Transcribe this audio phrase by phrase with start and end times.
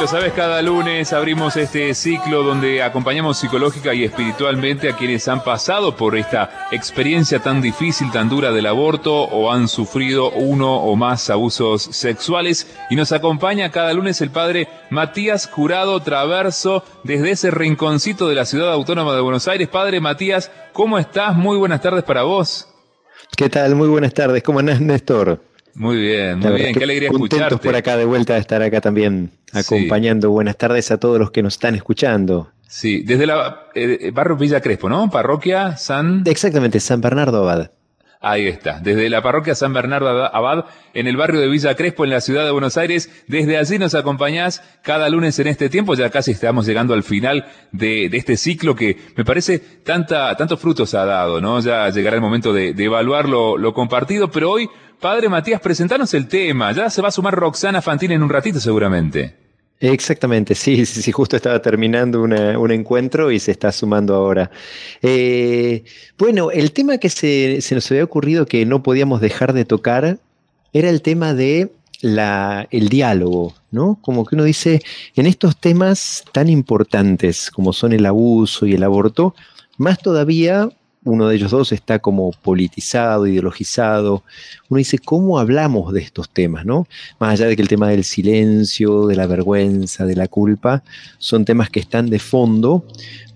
[0.00, 5.42] Lo sabes, cada lunes abrimos este ciclo donde acompañamos psicológica y espiritualmente a quienes han
[5.42, 10.94] pasado por esta experiencia tan difícil, tan dura del aborto o han sufrido uno o
[10.94, 12.72] más abusos sexuales.
[12.90, 18.44] Y nos acompaña cada lunes el padre Matías Curado Traverso desde ese rinconcito de la
[18.44, 19.66] ciudad autónoma de Buenos Aires.
[19.66, 21.34] Padre Matías, ¿cómo estás?
[21.34, 22.68] Muy buenas tardes para vos.
[23.36, 23.74] ¿Qué tal?
[23.74, 24.44] Muy buenas tardes.
[24.44, 25.47] ¿Cómo andás, Néstor?
[25.78, 26.74] Muy bien, muy bien.
[26.74, 30.30] Qué alegría contentos por acá de vuelta de estar acá también acompañando.
[30.30, 32.50] Buenas tardes a todos los que nos están escuchando.
[32.66, 35.08] Sí, desde la eh, barrio Villa Crespo, ¿no?
[35.08, 36.24] Parroquia San.
[36.26, 37.70] Exactamente, San Bernardo Abad.
[38.20, 42.10] Ahí está, desde la parroquia San Bernardo Abad, en el barrio de Villa Crespo, en
[42.10, 43.10] la ciudad de Buenos Aires.
[43.28, 45.94] Desde allí nos acompañás cada lunes en este tiempo.
[45.94, 50.94] Ya casi estamos llegando al final de, este ciclo que me parece tanta, tantos frutos
[50.94, 51.60] ha dado, ¿no?
[51.60, 54.68] Ya llegará el momento de, evaluar lo, compartido, pero hoy
[55.00, 56.72] Padre Matías, presentanos el tema.
[56.72, 59.47] Ya se va a sumar Roxana Fantini en un ratito seguramente.
[59.80, 64.50] Exactamente, sí, sí, sí, justo estaba terminando un encuentro y se está sumando ahora.
[65.02, 65.84] Eh,
[66.18, 70.18] bueno, el tema que se, nos había ocurrido que no podíamos dejar de tocar
[70.72, 71.70] era el tema de
[72.02, 73.98] el diálogo, ¿no?
[74.02, 74.82] Como que uno dice,
[75.14, 79.34] en estos temas tan importantes como son el abuso y el aborto,
[79.76, 80.70] más todavía
[81.04, 84.24] uno de ellos dos está como politizado, ideologizado.
[84.68, 86.64] Uno dice, ¿cómo hablamos de estos temas?
[86.66, 86.86] ¿no?
[87.18, 90.82] Más allá de que el tema del silencio, de la vergüenza, de la culpa,
[91.18, 92.84] son temas que están de fondo.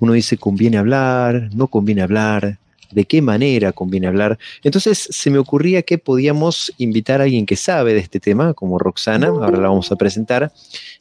[0.00, 1.50] Uno dice, ¿conviene hablar?
[1.54, 2.58] ¿No conviene hablar?
[2.90, 4.38] ¿De qué manera conviene hablar?
[4.62, 8.78] Entonces se me ocurría que podíamos invitar a alguien que sabe de este tema, como
[8.78, 10.52] Roxana, ahora la vamos a presentar,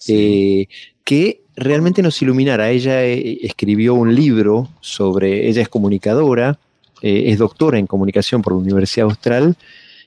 [0.07, 0.67] eh,
[1.03, 2.69] que realmente nos iluminara.
[2.69, 6.57] Ella eh, escribió un libro sobre, ella es comunicadora,
[7.01, 9.55] eh, es doctora en comunicación por la Universidad Austral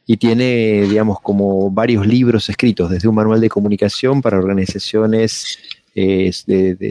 [0.06, 5.58] y tiene, digamos, como varios libros escritos, desde un manual de comunicación para organizaciones
[5.94, 6.32] eh,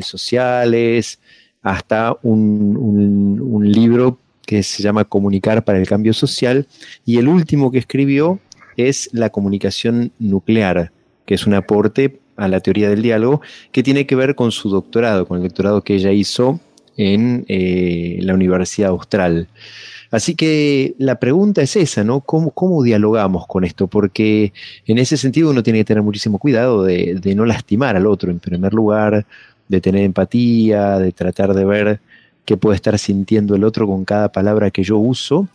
[0.02, 1.20] sociales
[1.62, 6.68] hasta un libro que se llama Comunicar para el Cambio Social
[7.06, 8.40] y el último que escribió
[8.76, 10.92] es La comunicación nuclear,
[11.26, 14.70] que es un aporte a la teoría del diálogo, que tiene que ver con su
[14.70, 16.60] doctorado, con el doctorado que ella hizo
[16.98, 19.48] en eh, la Universidad Austral.
[20.12, 22.20] Así que la pregunta es esa, ¿no?
[22.22, 23.88] ¿Cómo, ¿Cómo, dialogamos con esto?
[23.88, 24.54] Porque
[24.86, 28.30] en ese sentido uno tiene que tener muchísimo cuidado de, de, no lastimar al otro,
[28.30, 29.26] en primer lugar,
[29.68, 32.00] de tener empatía, de tratar de ver
[32.46, 35.48] qué puede estar sintiendo el otro con cada palabra que yo uso,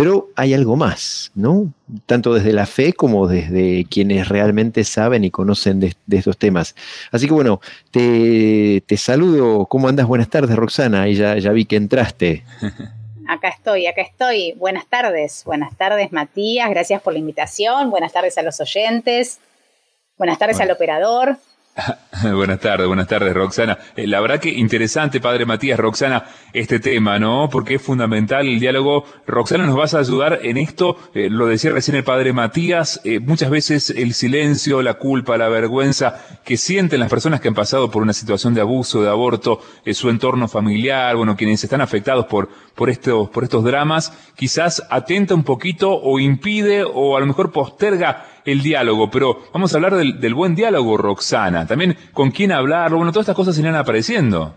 [0.00, 1.70] pero hay algo más, ¿no?
[2.06, 6.74] Tanto desde la fe como desde quienes realmente saben y conocen de, estos temas.
[7.12, 9.66] Así que bueno, te, saludo.
[9.66, 10.06] ¿Cómo andas?
[10.06, 11.02] Buenas tardes, Roxana.
[11.02, 12.44] Ahí ya, ya vi que entraste.
[13.28, 14.54] Acá estoy, acá estoy.
[14.54, 15.44] Buenas tardes.
[15.44, 16.68] Buenas tardes, Matías.
[16.68, 17.88] Gracias por la invitación.
[17.90, 19.38] Buenas tardes a los oyentes.
[20.18, 21.36] Buenas tardes al operador.
[22.34, 23.78] buenas tardes, buenas tardes, Roxana.
[23.96, 27.48] Eh, la verdad que interesante, padre Matías, Roxana, este tema, ¿no?
[27.50, 29.04] Porque es fundamental el diálogo.
[29.26, 33.20] Roxana, nos vas a ayudar en esto, eh, lo decía recién el padre Matías, eh,
[33.20, 37.90] muchas veces el silencio, la culpa, la vergüenza que sienten las personas que han pasado
[37.90, 39.60] por una situación de abuso, de aborto,
[39.92, 45.34] su entorno familiar, bueno, quienes están afectados por, por, estos, por estos dramas, quizás atenta
[45.34, 49.94] un poquito o impide o a lo mejor posterga el diálogo, pero vamos a hablar
[49.96, 51.66] del, buen diálogo, Roxana.
[51.66, 54.54] También con quién hablarlo, bueno, todas estas cosas irán apareciendo.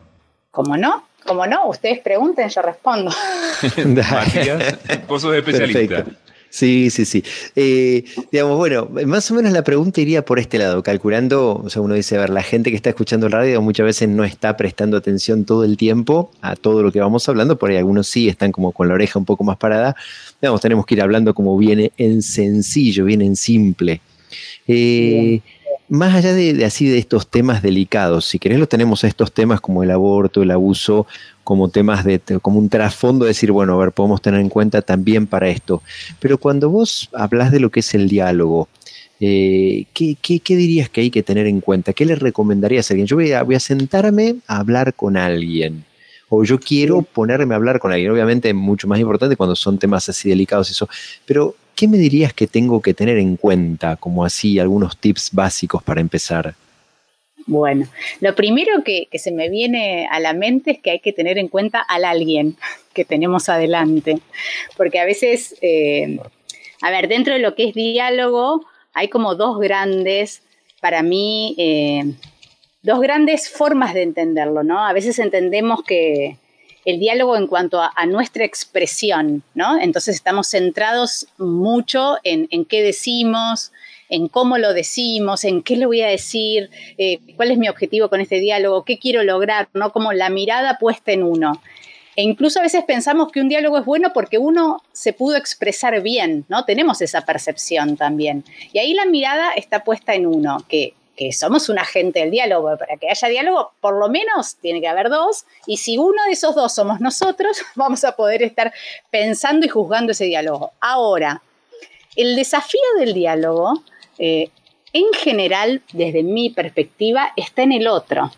[0.52, 1.04] ¿Cómo no?
[1.26, 1.68] ¿Cómo no?
[1.68, 3.12] Ustedes pregunten, yo respondo.
[4.12, 4.78] Matías,
[5.08, 6.06] vos sos especialista.
[6.54, 7.24] Sí, sí, sí.
[7.56, 11.82] Eh, digamos, bueno, más o menos la pregunta iría por este lado, calculando, o sea,
[11.82, 14.56] uno dice, a ver, la gente que está escuchando el radio muchas veces no está
[14.56, 18.30] prestando atención todo el tiempo a todo lo que vamos hablando, por ahí algunos sí
[18.30, 19.96] están como con la oreja un poco más parada.
[20.44, 24.02] Digamos, tenemos que ir hablando como viene en sencillo, bien en simple.
[24.68, 25.42] Eh,
[25.90, 29.62] más allá de, así de estos temas delicados, si querés lo tenemos a estos temas
[29.62, 31.08] como el aborto, el abuso,
[31.44, 35.28] como temas de, como un trasfondo, decir, bueno, a ver, podemos tener en cuenta también
[35.28, 35.82] para esto.
[36.20, 38.70] Pero cuando vos hablas de lo que es el diálogo,
[39.20, 40.18] eh, ¿qué,
[40.48, 41.94] dirías que hay que tener en cuenta?
[41.94, 43.08] ¿Qué le recomendarías a alguien?
[43.08, 45.86] Yo voy a, voy a sentarme a hablar con alguien
[46.30, 48.12] o yo quiero ponerme a hablar con alguien.
[48.12, 50.90] Obviamente es mucho más importante cuando son temas así delicados eso,
[51.26, 55.84] pero ¿qué me dirías que tengo que tener en cuenta como así algunos tips básicos
[55.84, 56.56] para empezar?
[57.46, 57.88] Bueno,
[58.22, 61.50] lo primero que, se me viene a la mente es que hay que tener en
[61.50, 62.56] cuenta al alguien
[62.94, 64.20] que tenemos adelante,
[64.78, 66.20] porque a veces, eh,
[66.82, 70.42] a ver, dentro de lo que es diálogo, hay como dos grandes,
[70.80, 72.14] para mí, eh,
[72.82, 74.86] dos grandes formas de entenderlo, ¿no?
[74.86, 76.38] A veces entendemos que
[76.86, 79.80] el diálogo en cuanto a, nuestra expresión, ¿no?
[79.80, 83.72] Entonces estamos centrados mucho en, qué decimos,
[84.10, 88.10] en cómo lo decimos, en qué le voy a decir, eh, cuál es mi objetivo
[88.10, 89.92] con este diálogo, qué quiero lograr, ¿no?
[89.92, 91.62] Como la mirada puesta en uno.
[92.16, 96.02] E incluso a veces pensamos que un diálogo es bueno porque uno se pudo expresar
[96.02, 96.66] bien, ¿no?
[96.66, 98.44] Tenemos esa percepción también.
[98.72, 102.78] Y ahí la mirada está puesta en uno, que, que somos un agente del diálogo.
[102.78, 105.46] Para que haya diálogo, por lo menos tiene que haber dos.
[105.68, 108.74] Y si uno de esos dos somos nosotros, vamos a poder estar
[109.12, 110.72] pensando y juzgando ese diálogo.
[110.80, 111.42] Ahora,
[112.16, 113.84] el desafío del diálogo,
[114.18, 114.50] eh,
[114.94, 118.32] en general, desde mi perspectiva, está en el otro,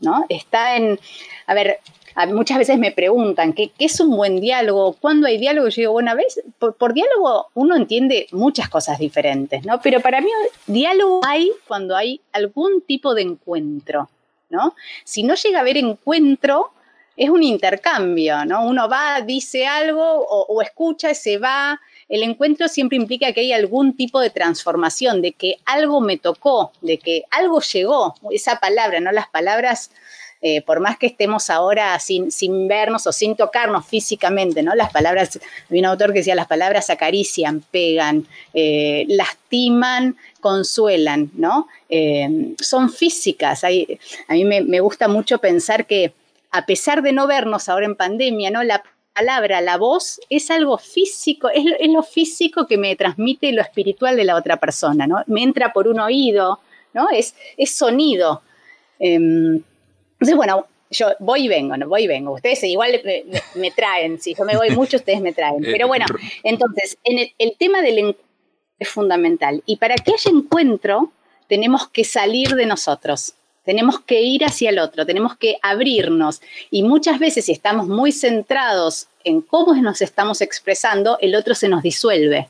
[0.00, 0.24] ¿no?
[0.30, 0.98] Está en,
[1.46, 1.80] a ver,
[2.28, 5.68] muchas veces me preguntan ¿qué, es un buen diálogo, cuándo hay diálogo.
[5.68, 6.12] Yo digo, bueno,
[6.58, 9.80] por, diálogo uno entiende muchas cosas diferentes, ¿no?
[9.80, 10.28] Pero para mí
[10.66, 14.08] diálogo hay cuando hay algún tipo de encuentro,
[14.48, 14.74] ¿no?
[15.04, 16.72] Si no llega a haber encuentro,
[17.16, 18.64] es un intercambio, ¿no?
[18.64, 21.80] Uno va, dice algo o, o escucha, se va.
[22.08, 26.72] El encuentro siempre implica que hay algún tipo de transformación, de que algo me tocó,
[26.80, 28.14] de que algo llegó.
[28.30, 29.12] Esa palabra, ¿no?
[29.12, 29.90] Las palabras
[30.42, 34.74] eh, por más que estemos ahora sin, sin, vernos o sin tocarnos físicamente, ¿no?
[34.74, 35.38] Las palabras,
[35.68, 41.68] había un autor que decía, las palabras acarician, pegan, eh, lastiman, consuelan, ¿no?
[41.90, 43.64] Eh, son físicas.
[43.64, 46.14] a mí me, gusta mucho pensar que
[46.50, 48.62] a pesar de no vernos ahora en pandemia, ¿no?
[48.62, 48.82] La
[49.12, 54.24] palabra, la voz, es algo físico, es, lo físico que me transmite lo espiritual de
[54.24, 55.22] la otra persona, ¿no?
[55.26, 56.60] Me entra por un oído,
[56.94, 57.10] ¿no?
[57.10, 58.40] Es, es sonido.
[58.98, 59.62] Em,
[60.20, 62.32] entonces, bueno, yo voy y vengo, no voy y vengo.
[62.34, 63.00] Ustedes igual
[63.54, 65.62] me, traen, si yo me voy mucho, ustedes me traen.
[65.62, 66.04] Pero bueno,
[66.42, 68.24] entonces, en el, tema del encuentro
[68.78, 69.62] es fundamental.
[69.64, 71.10] Y para que haya encuentro,
[71.48, 73.34] tenemos que salir de nosotros.
[73.64, 76.42] Tenemos que ir hacia el otro, tenemos que abrirnos.
[76.70, 81.68] Y muchas veces, si estamos muy centrados en cómo nos estamos expresando, el otro se
[81.68, 82.48] nos disuelve.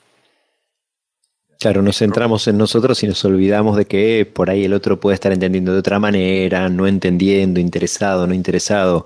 [1.60, 5.14] Claro, nos centramos en nosotros y nos olvidamos de que por ahí el otro puede
[5.14, 9.04] estar entendiendo de otra manera, no entendiendo, interesado, no interesado.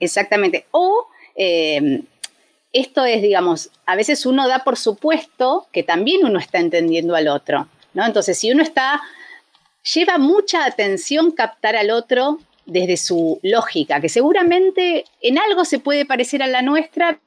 [0.00, 0.64] Exactamente.
[0.70, 2.04] O em,
[2.72, 7.28] esto es, digamos, a veces uno da por supuesto que también uno está entendiendo al
[7.28, 8.06] otro, ¿no?
[8.06, 9.02] Entonces, si uno está,
[9.94, 16.06] lleva mucha atención captar al otro desde su lógica, que seguramente en algo se puede
[16.06, 17.20] parecer a la nuestra,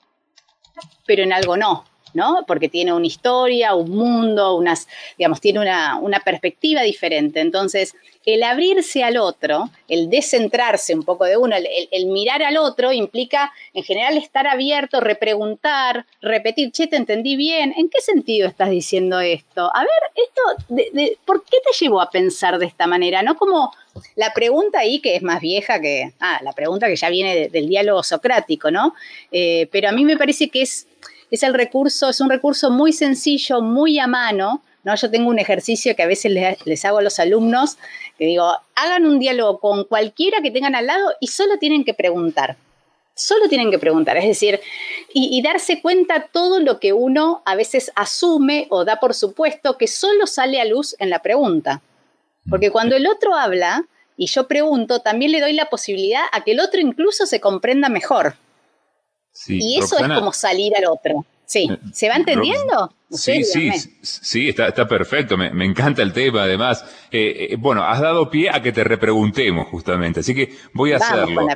[1.05, 1.85] pero en algo no.
[2.15, 2.43] ¿No?
[2.47, 7.41] Porque tiene una historia, un mundo, unas, digamos, tiene una, perspectiva diferente.
[7.41, 7.93] Entonces,
[8.25, 13.51] el abrirse al otro, el descentrarse un poco de uno, el, mirar al otro implica
[13.73, 19.19] en general estar abierto, repreguntar, repetir, che, te entendí bien, ¿en qué sentido estás diciendo
[19.19, 19.69] esto?
[19.75, 23.21] A ver, esto, ¿por qué te llevó a pensar de esta manera?
[23.21, 23.71] No como
[24.15, 27.67] la pregunta ahí que es más vieja que, ah, la pregunta que ya viene del
[27.67, 28.93] diálogo socrático, ¿no?
[29.31, 30.87] Eh, pero a mí me parece que es
[31.31, 34.61] es el recurso, es un recurso muy sencillo, muy a mano.
[34.83, 34.95] ¿no?
[34.95, 36.31] Yo tengo un ejercicio que a veces
[36.65, 37.77] les, hago a los alumnos,
[38.17, 41.93] que digo, hagan un diálogo con cualquiera que tengan al lado y solo tienen que
[41.93, 42.57] preguntar.
[43.17, 44.59] Solo tienen que preguntar, es decir,
[45.13, 49.77] y, y darse cuenta todo lo que uno a veces asume o da por supuesto
[49.77, 51.81] que solo sale a luz en la pregunta.
[52.49, 53.85] Porque cuando el otro habla
[54.17, 57.87] y yo pregunto, también le doy la posibilidad a que el otro incluso se comprenda
[57.87, 58.35] mejor
[59.47, 61.25] y eso es como salir al otro.
[61.45, 62.91] Sí, eh, ¿se va entendiendo?
[63.11, 63.69] Sí, sí,
[64.01, 66.83] sí, está, está perfecto, me, encanta el tema además.
[67.11, 70.97] Eh, eh, bueno, has dado pie a que te repreguntemos justamente, así que voy a
[70.97, 71.47] hacerlo.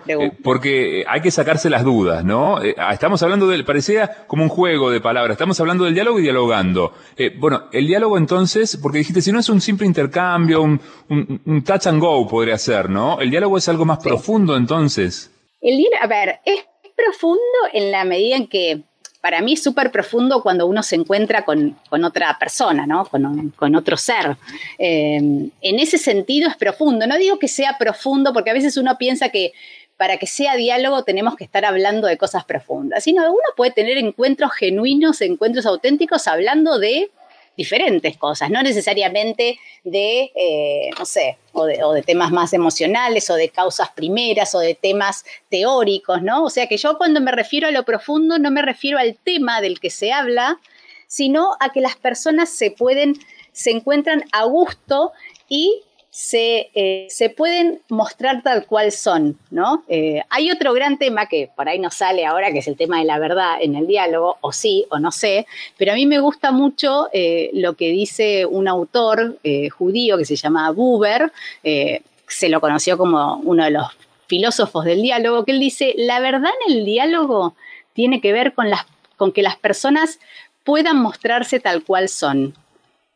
[0.43, 2.59] porque hay que sacarse las dudas, ¿no?
[2.77, 6.23] Ah, estamos hablando del, parecía como un juego de palabras, estamos hablando del diálogo y
[6.23, 6.93] dialogando.
[7.39, 11.87] bueno, el diálogo entonces, porque dijiste, si no es un simple intercambio, un, un, touch
[11.87, 13.19] and go podría ser, ¿no?
[13.19, 15.31] El diálogo es algo más profundo entonces.
[15.61, 16.63] El a ver, es
[17.05, 17.39] profundo
[17.73, 18.81] en la medida en que
[19.21, 23.05] para mí es súper profundo cuando uno se encuentra con, otra persona, ¿no?
[23.05, 24.37] Con, otro ser.
[24.77, 27.05] Eh, en ese sentido es profundo.
[27.05, 29.51] No digo que sea profundo porque a veces uno piensa que
[29.97, 33.97] para que sea diálogo tenemos que estar hablando de cosas profundas, sino uno puede tener
[33.97, 37.11] encuentros genuinos, encuentros auténticos hablando de
[37.59, 43.49] diferentes cosas, no necesariamente de, eh, no sé, o de, temas más emocionales o de
[43.49, 46.45] causas primeras o de temas teóricos, ¿no?
[46.45, 49.59] O sea que yo cuando me refiero a lo profundo no me refiero al tema
[49.59, 50.57] del que se habla,
[51.05, 53.15] sino a que las personas se pueden,
[53.51, 55.11] se encuentran a gusto
[55.49, 59.83] y eh, se, pueden mostrar tal cual son, ¿no?
[59.87, 62.99] Eh, hay otro gran tema que por ahí no sale ahora, que es el tema
[62.99, 65.45] de la verdad en el diálogo, o sí, o no sé,
[65.77, 69.37] pero a mí me gusta mucho eh, lo que dice un autor
[69.77, 71.31] judío que se llama Buber,
[71.63, 73.87] se lo conoció como uno de los
[74.27, 77.55] filósofos del diálogo, que él dice, la verdad en el diálogo
[77.93, 78.85] tiene que ver con, las,
[79.17, 80.19] con que las personas
[80.63, 82.55] puedan mostrarse tal cual son.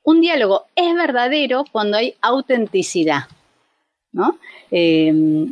[0.04, 3.24] Un diálogo es verdadero cuando hay autenticidad,
[4.12, 4.38] ¿no?
[4.72, 5.48] Eh,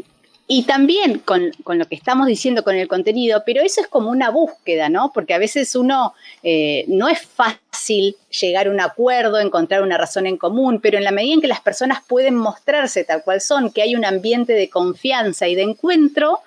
[0.53, 4.31] y también con, lo que estamos diciendo con el contenido, pero eso es como una
[4.31, 5.13] búsqueda, ¿no?
[5.13, 10.27] Porque a veces uno eh, no es fácil llegar a un acuerdo, encontrar una razón
[10.27, 13.71] en común, pero en la medida en que las personas pueden mostrarse tal cual son,
[13.71, 16.39] que hay un ambiente de confianza y de encuentro,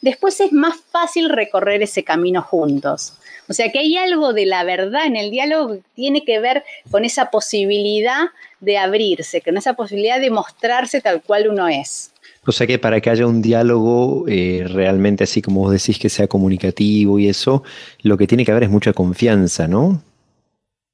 [0.00, 3.12] después es más fácil recorrer ese camino juntos.
[3.48, 6.64] O sea que hay algo de la verdad en el diálogo que tiene que ver
[6.90, 8.28] con esa posibilidad
[8.60, 12.12] de abrirse, con esa posibilidad de mostrarse tal cual uno es.
[12.46, 16.08] O sea que para que haya un diálogo eh, realmente así como vos decís que
[16.08, 17.62] sea comunicativo y eso,
[18.02, 20.02] lo que tiene que haber es mucha confianza, ¿no?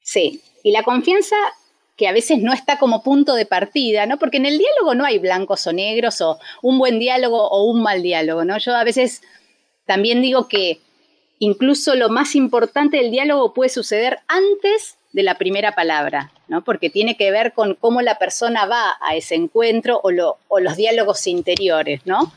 [0.02, 1.36] Sí, y la confianza
[1.96, 4.18] que a veces no está como punto de partida, ¿no?
[4.18, 7.82] Porque en el diálogo no hay blancos o negros o un buen diálogo o un
[7.82, 8.56] mal diálogo, ¿no?
[8.58, 9.20] Yo a veces
[9.84, 10.80] también digo que
[11.38, 16.62] incluso lo más importante del diálogo puede suceder antes de la primera palabra, ¿no?
[16.62, 21.26] porque tiene que ver con cómo la persona va a ese encuentro o, los diálogos
[21.26, 22.02] interiores.
[22.04, 22.32] ¿no?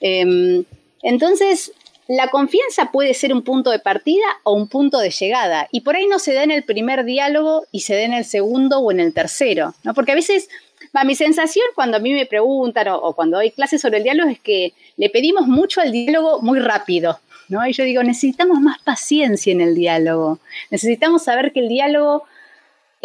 [0.00, 0.64] Em,
[1.02, 1.72] entonces,
[2.06, 5.96] la confianza puede ser un punto de partida o un punto de llegada, y por
[5.96, 8.92] ahí no se da en el primer diálogo y se da en el segundo o
[8.92, 9.94] en el tercero, ¿no?
[9.94, 10.48] porque a veces
[10.94, 14.04] va, mi sensación cuando a mí me preguntan o, o cuando doy clases sobre el
[14.04, 17.66] diálogo es que le pedimos mucho al diálogo muy rápido, ¿no?
[17.66, 20.38] Y yo digo, necesitamos más paciencia en el diálogo.
[20.70, 22.24] Necesitamos saber que el diálogo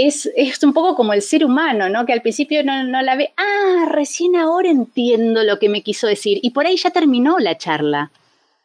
[0.07, 2.05] es, un poco como el ser humano, ¿no?
[2.05, 6.07] Que al principio no, no, la ve, ah, recién ahora entiendo lo que me quiso
[6.07, 6.39] decir.
[6.41, 8.11] Y por ahí ya terminó la charla,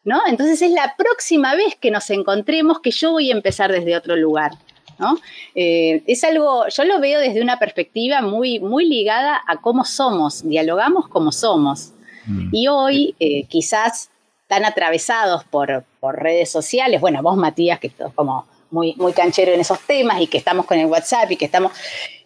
[0.04, 0.20] ¿no?
[0.28, 4.16] Entonces es la próxima vez que nos encontremos que yo voy a empezar desde otro
[4.16, 4.52] lugar.
[4.96, 5.18] ¿No?
[5.56, 10.48] Eh, es algo, yo lo veo desde una perspectiva muy, muy ligada a cómo somos,
[10.48, 11.90] dialogamos como somos.
[12.26, 12.48] Mm.
[12.52, 14.10] Y hoy eh, quizás
[14.46, 19.60] tan atravesados por, redes sociales, bueno, vos Matías, que estás como muy, muy canchero en
[19.60, 21.72] esos temas y que estamos con el WhatsApp y que estamos,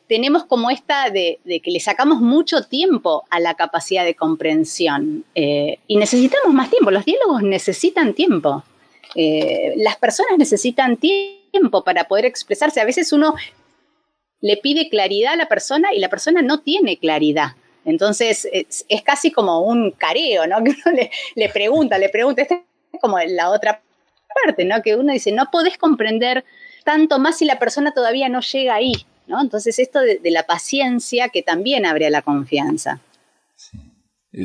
[0.08, 5.78] tenemos como esta de, que le sacamos mucho tiempo a la capacidad de comprensión eh,
[5.86, 8.64] y necesitamos más tiempo, los diálogos necesitan tiempo,
[9.14, 13.34] eh, las personas necesitan tiempo para poder expresarse, a veces uno
[14.40, 17.52] le pide claridad a la persona y la persona no tiene claridad.
[17.88, 20.58] Entonces es, casi como un careo, ¿no?
[20.64, 23.80] Que uno le, pregunta, le pregunta, esta es como la otra
[24.44, 24.82] parte, ¿no?
[24.82, 26.44] Que uno dice, no podés comprender
[26.84, 28.92] tanto más si la persona todavía no llega ahí,
[29.26, 29.40] ¿no?
[29.40, 33.00] Entonces esto de, de la paciencia que también abre a la confianza.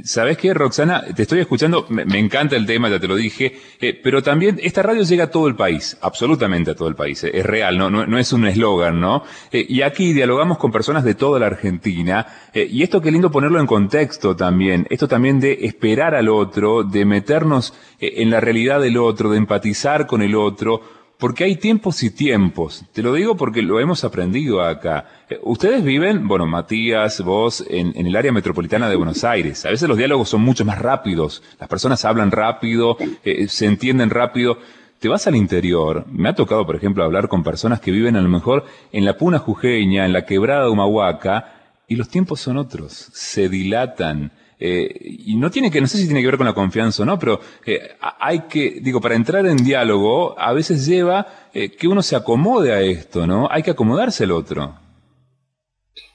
[0.05, 1.03] ¿Sabes qué, Roxana?
[1.13, 4.81] Te estoy escuchando, me, encanta el tema, ya te lo dije, eh, pero también esta
[4.81, 7.89] radio llega a todo el país, absolutamente a todo el país, eh, es real, no,
[7.89, 9.23] no, es un eslogan, ¿no?
[9.51, 13.67] y aquí dialogamos con personas de toda la Argentina, y esto qué lindo ponerlo en
[13.67, 19.31] contexto también, esto también de esperar al otro, de meternos en la realidad del otro,
[19.31, 20.81] de empatizar con el otro,
[21.23, 22.83] porque hay tiempos y tiempos.
[22.91, 25.05] Te lo digo porque lo hemos aprendido acá.
[25.29, 29.65] Eh, ustedes viven, bueno, Matías, vos, en, el área metropolitana de Buenos Aires.
[29.65, 31.41] A veces los diálogos son mucho más rápidos.
[31.61, 34.57] Las personas hablan rápido, eh, se entienden rápido.
[34.99, 36.05] Te vas al interior.
[36.11, 39.17] Me ha tocado, por ejemplo, hablar con personas que viven a lo mejor en la
[39.17, 41.53] Puna Jujeña, en la Quebrada de Humahuaca,
[41.87, 42.91] y los tiempos son otros.
[43.13, 44.33] Se dilatan
[44.65, 47.05] eh, y no tiene que, no sé si tiene que ver con la confianza o
[47.05, 51.85] no, pero eh, hay que, digo, para entrar en diálogo, a veces lleva eh, que
[51.89, 53.49] uno se acomode a esto, ¿no?
[53.51, 54.79] Hay que acomodarse al otro.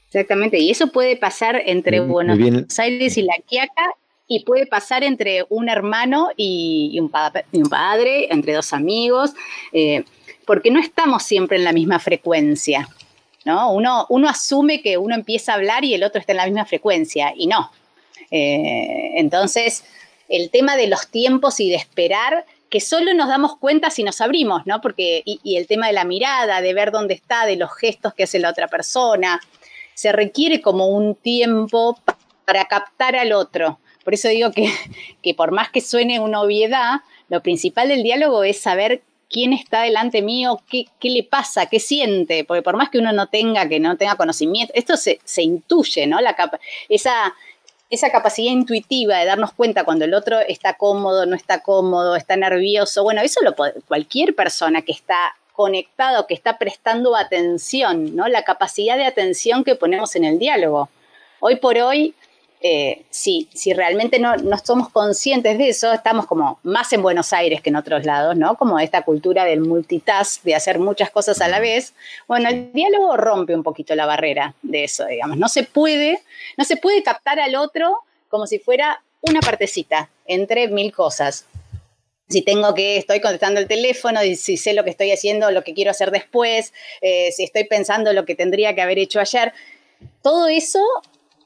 [0.07, 2.38] Exactamente, y eso puede pasar entre Buenos
[2.78, 3.85] Aires y La Quiaca,
[4.26, 9.35] y puede pasar entre un hermano y, un, padre, entre dos amigos,
[10.47, 12.88] porque no estamos siempre en la misma frecuencia.
[13.45, 13.73] ¿no?
[13.73, 16.64] Uno, uno asume que uno empieza a hablar y el otro está en la misma
[16.64, 17.71] frecuencia, y no,
[18.31, 19.85] eh, entonces,
[20.29, 24.21] el tema de los tiempos y de esperar, que solo nos damos cuenta si nos
[24.21, 24.81] abrimos, ¿no?
[24.81, 28.25] Porque, y, el tema de la mirada, de ver dónde está, de los gestos que
[28.25, 29.41] hace la otra persona,
[29.95, 31.99] se requiere como un tiempo
[32.45, 33.79] para captar al otro.
[34.05, 34.71] Por eso digo que,
[35.23, 39.83] que por más que suene una obviedad, lo principal del diálogo es saber quién está
[39.83, 43.69] delante mío, qué, qué, le pasa, qué siente, porque por más que uno no tenga,
[43.69, 46.21] que no tenga conocimiento, esto se, se intuye, ¿no?
[46.21, 46.35] La
[46.89, 47.35] esa,
[47.90, 52.37] esa capacidad intuitiva de darnos cuenta cuando el otro está cómodo, no está cómodo, está
[52.37, 58.28] nervioso, bueno, eso lo puede, cualquier persona que está conectado, que está prestando atención, ¿no?
[58.28, 60.88] La capacidad de atención que ponemos en el diálogo.
[61.40, 62.14] Hoy por hoy
[62.61, 67.61] eh, si, realmente no, no, somos conscientes de eso, estamos como más en Buenos Aires
[67.62, 68.57] que en otros lados, ¿no?
[68.57, 71.95] Como esta cultura del multitask, de hacer muchas cosas a la vez.
[72.27, 75.37] Bueno, el diálogo rompe un poquito la barrera de eso, digamos.
[75.38, 76.21] No se puede,
[76.57, 81.47] no se puede captar al otro como si fuera una partecita entre mil cosas.
[82.29, 85.73] si tengo que, estoy contestando el teléfono, si sé lo que estoy haciendo, lo que
[85.73, 89.55] quiero hacer después, eh, si estoy pensando lo que tendría que haber hecho ayer.
[90.23, 90.81] Todo eso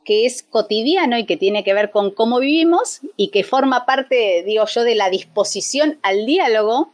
[0.04, 4.42] que es cotidiano y que tiene que ver con cómo vivimos y que forma parte,
[4.44, 6.92] digo yo, de la disposición al diálogo,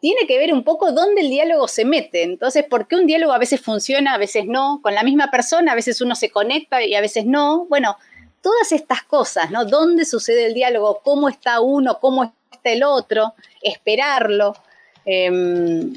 [0.00, 2.22] tiene que ver un poco dónde el diálogo se mete.
[2.22, 4.80] Entonces, ¿por qué un diálogo a veces funciona, a veces no?
[4.82, 7.64] Con la misma persona, a veces uno se conecta y a veces no.
[7.66, 7.96] Bueno,
[8.42, 9.64] todas estas cosas, ¿no?
[9.64, 11.00] ¿Dónde sucede el diálogo?
[11.02, 11.98] ¿Cómo está uno?
[12.00, 12.34] ¿Cómo
[12.72, 14.56] el otro, esperarlo.
[15.04, 15.92] Em,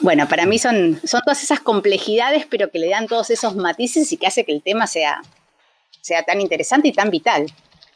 [0.00, 4.12] bueno, para mí son, son todas esas complejidades, pero que le dan todos esos matices
[4.12, 5.22] y que hace que el tema sea,
[6.02, 7.46] sea tan interesante y tan vital.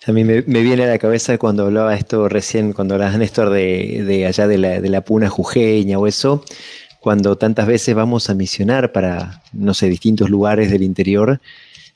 [0.06, 4.04] A mí me, viene a la cabeza cuando hablaba esto recién, cuando hablabas, Néstor, de,
[4.06, 6.44] de allá de la, de la puna jujeña o eso,
[7.00, 11.40] cuando tantas veces vamos a misionar para, no sé, distintos lugares del interior.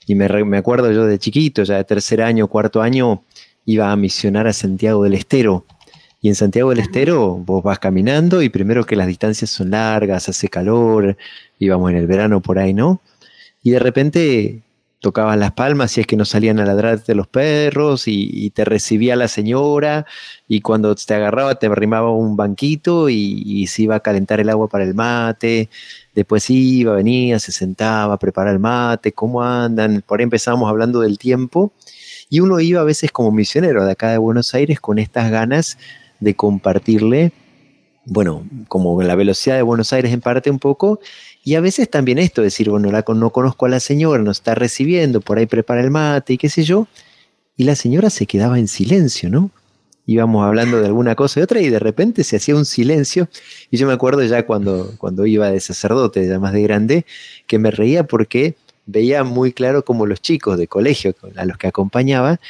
[0.06, 3.22] Y me, me acuerdo yo de chiquito, ya de tercer año, cuarto año,
[3.64, 5.64] iba a misionar a Santiago del Estero.
[6.20, 10.28] Y en Santiago del Estero vos vas caminando y primero que las distancias son largas,
[10.28, 11.16] hace calor,
[11.60, 13.00] íbamos en el verano por ahí, ¿no?
[13.62, 14.62] Y de repente
[15.00, 19.16] tocabas las palmas si es que no salían a ladrarte los perros y, te recibía
[19.16, 20.06] la señora
[20.46, 24.68] y cuando te agarraba te arrimaba un banquito y, se iba a calentar el agua
[24.68, 25.68] para el mate,
[26.14, 31.18] después iba, venía, se sentaba a el mate, cómo andan, por ahí empezamos hablando del
[31.18, 31.72] tiempo
[32.28, 35.78] y uno iba a veces como misionero de acá de Buenos Aires con estas ganas
[36.20, 37.32] de compartirle,
[38.04, 41.00] bueno, como la velocidad de Buenos Aires en parte un poco,
[41.42, 45.20] y a veces también esto, decir, bueno, no conozco a la señora, nos está recibiendo,
[45.20, 46.86] por ahí prepara el mate y qué sé yo,
[47.56, 49.50] y la señora se quedaba en silencio, ¿no?
[50.06, 53.28] Íbamos hablando de alguna cosa y otra y de repente se hacía un silencio.
[53.70, 57.06] Y yo me acuerdo ya cuando, cuando iba de sacerdote, ya más de grande,
[57.46, 58.56] que me reía porque
[58.86, 62.40] veía muy claro como los chicos de colegio a los que acompañaba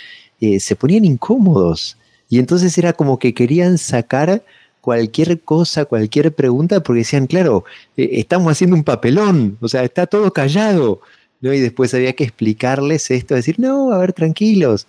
[0.41, 1.99] eh, se ponían incómodos.
[2.29, 4.43] Y entonces era como que querían sacar
[4.81, 7.65] cualquier cosa, cualquier pregunta, porque decían, claro,
[7.97, 11.01] eh, estamos haciendo un papelón, o sea, está todo callado.
[11.41, 11.53] ¿no?
[11.53, 14.87] Y después había que explicarles esto, decir, no, a ver, tranquilos,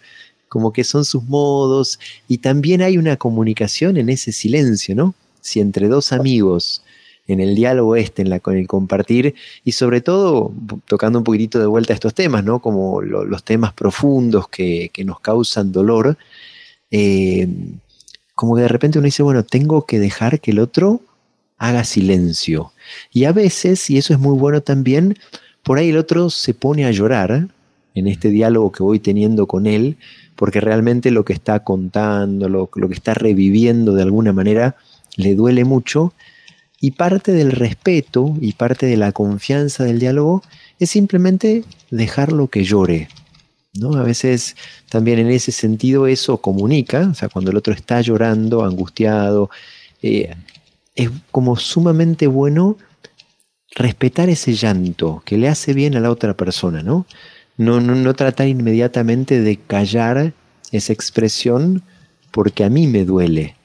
[0.50, 2.00] como que son sus modos.
[2.27, 5.13] Y también hay una comunicación en ese silencio, ¿no?
[5.41, 6.84] Si entre dos amigos
[7.27, 10.51] en el diálogo este, en la, con el compartir y sobre todo
[10.86, 12.60] tocando un poquitito de vuelta estos temas, ¿no?
[12.60, 16.17] Como los temas profundos que, nos causan dolor,
[16.91, 17.47] eh,
[18.41, 21.01] como que de repente uno dice, bueno, tengo que dejar que el otro
[21.60, 22.73] haga silencio.
[23.13, 25.15] Y a veces, y eso es muy bueno también,
[25.62, 27.49] por ahí el otro se pone a llorar
[27.93, 29.95] en este diálogo que voy teniendo con él,
[30.36, 34.75] porque realmente lo que está contando, lo, lo que está reviviendo de alguna manera,
[35.17, 36.12] le duele mucho
[36.80, 40.41] y parte del respeto y parte de la confianza del diálogo
[40.80, 43.08] es simplemente dejarlo que llore.
[43.73, 43.93] ¿No?
[43.95, 44.55] A veces
[44.89, 49.49] también en ese sentido eso comunica, o sea, cuando el otro está llorando, angustiado,
[50.01, 50.36] eh,
[50.95, 52.77] es como sumamente bueno
[53.75, 57.05] respetar ese llanto que le hace bien a la otra persona, ¿no?
[57.57, 60.34] No, no, no tratar inmediatamente de callar
[60.71, 61.84] esa expresión
[62.31, 63.55] porque a mí me duele,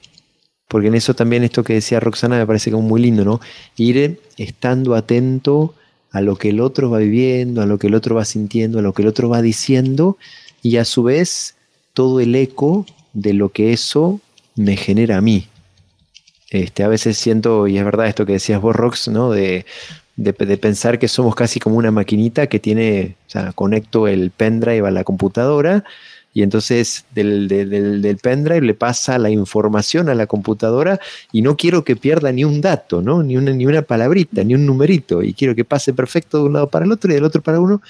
[0.69, 3.41] porque en eso también esto que decía Roxana me parece como muy lindo, ¿no?
[3.77, 5.75] Ir estando atento
[6.13, 8.83] a lo que el otro va viviendo, a lo que el otro va sintiendo, a
[8.83, 10.17] lo que el otro va diciendo,
[10.63, 11.57] y a su vez
[11.93, 14.21] todo el eco de lo que eso
[14.55, 15.49] me genera a mí.
[16.51, 19.31] Este, a veces siento, y es verdad esto que decías vos, Rox, ¿no?
[19.31, 19.67] De,
[20.17, 24.31] de, de, pensar que somos casi como una maquinita que tiene, o sea, conecto el
[24.31, 25.85] pendrive a la computadora
[26.37, 31.01] y entonces del, del, pendrive le pasa la información a la computadora
[31.33, 33.23] y no quiero que pierda ni un dato, ¿no?
[33.23, 36.53] Ni una, ni una palabrita, ni un numerito, y quiero que pase perfecto de un
[36.53, 37.81] lado para el otro y del otro para uno,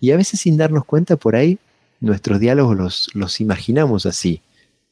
[0.00, 1.56] y a veces sin darnos cuenta por ahí,
[2.00, 4.42] nuestros diálogos los, los imaginamos así.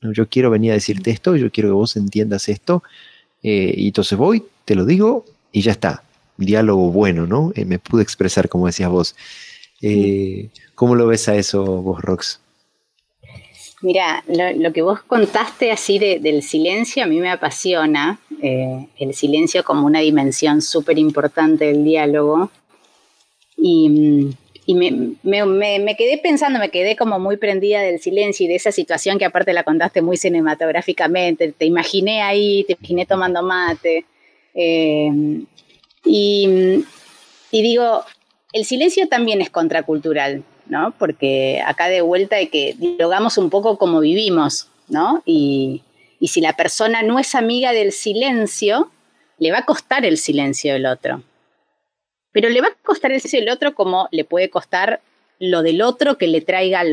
[0.00, 2.82] Yo quiero venir a decirte esto, yo quiero que vos entiendas esto,
[3.42, 6.02] eh, y entonces voy, te lo digo, y ya está.
[6.38, 7.52] Diálogo bueno, ¿no?
[7.56, 9.14] Eh, me pude expresar como decías vos.
[9.82, 12.41] Eh, ¿Cómo lo ves a eso vos, Rox?
[13.82, 19.64] Mira, lo, que vos contaste así del silencio a mí me apasiona, eh, el silencio
[19.64, 22.50] como una dimensión súper importante del diálogo.
[23.56, 23.88] Y,
[24.68, 29.24] me, quedé pensando, me quedé como muy prendida del silencio y de esa situación que
[29.24, 34.04] aparte la contaste muy cinematográficamente, te imaginé ahí, te imaginé tomando mate.
[34.54, 35.10] Eh,
[36.04, 36.84] y,
[37.50, 38.04] y digo,
[38.52, 40.94] el silencio también es contracultural, ¿no?
[40.98, 45.22] Porque acá de vuelta hay que dialogamos un poco como vivimos, ¿no?
[45.24, 45.82] Y,
[46.28, 48.92] si la persona no es amiga del silencio,
[49.38, 51.24] le va a costar el silencio del otro.
[52.30, 55.00] Pero le va a costar el silencio del otro como le puede costar
[55.40, 56.84] lo del otro que le traiga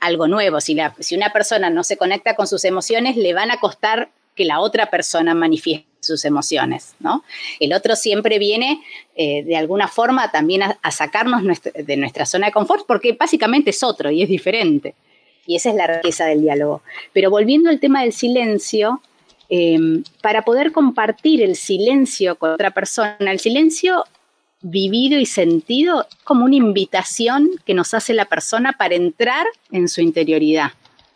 [0.00, 0.60] algo nuevo.
[0.60, 4.44] Si, si una persona no se conecta con sus emociones, le van a costar que
[4.44, 7.24] la otra persona manifieste sus emociones, ¿no?
[7.58, 8.82] El otro siempre viene
[9.16, 13.82] eh, de alguna forma también a, sacarnos de nuestra zona de confort porque básicamente es
[13.82, 14.94] otro y es diferente.
[15.46, 16.82] Y esa es la riqueza del diálogo.
[17.12, 19.00] Pero volviendo al tema del silencio,
[19.48, 24.04] em, para poder compartir el silencio con otra persona, el silencio
[24.62, 30.00] vivido y sentido como una invitación que nos hace la persona para entrar en su
[30.00, 30.72] interioridad,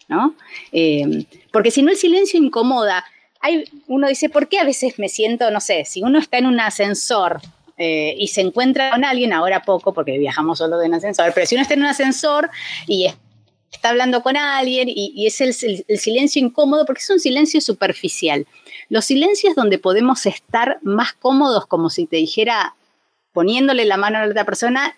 [0.08, 0.34] ¿no?
[0.72, 3.04] Em, porque si no el silencio incomoda,
[3.40, 6.46] hay, uno dice, ¿por qué a veces me siento, no sé, si uno está en
[6.46, 7.40] un ascensor
[7.76, 11.54] eh, y se encuentra con alguien, ahora poco, porque viajamos solo en ascensor, pero si
[11.54, 12.50] uno está en un ascensor
[12.86, 13.08] y
[13.70, 18.46] está hablando con alguien y, es el, silencio incómodo, porque es un silencio superficial.
[18.88, 22.74] Los silencios donde podemos estar más cómodos, como si te dijera,
[23.32, 24.96] poniéndole la mano a la otra persona,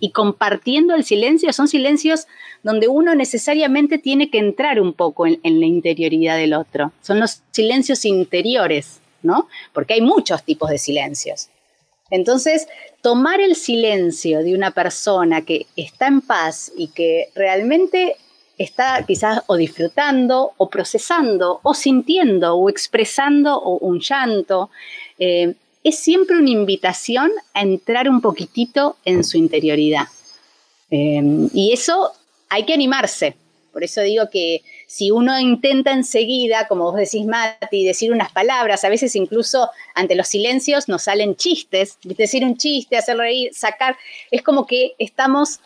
[0.00, 2.26] y, compartiendo el silencio son silencios
[2.62, 6.92] donde uno necesariamente tiene que entrar un poco en, la interioridad del otro.
[7.00, 9.48] Son los silencios interiores, ¿no?
[9.72, 11.48] Porque hay muchos tipos de silencios.
[12.10, 12.66] Entonces,
[13.00, 18.16] tomar el silencio de una persona que está en paz y que realmente
[18.58, 24.70] está quizás o disfrutando o procesando o sintiendo o expresando un llanto,
[25.18, 30.06] eh, es siempre una invitación a entrar un poquitito en su interioridad.
[30.90, 32.12] Em, y eso
[32.48, 33.34] hay que animarse.
[33.72, 38.84] Por eso digo que si uno intenta enseguida, como vos decís, Mati, decir unas palabras,
[38.84, 43.96] a veces incluso ante los silencios nos salen chistes, decir un chiste, hacer reír, sacar,
[44.30, 45.60] es como que estamos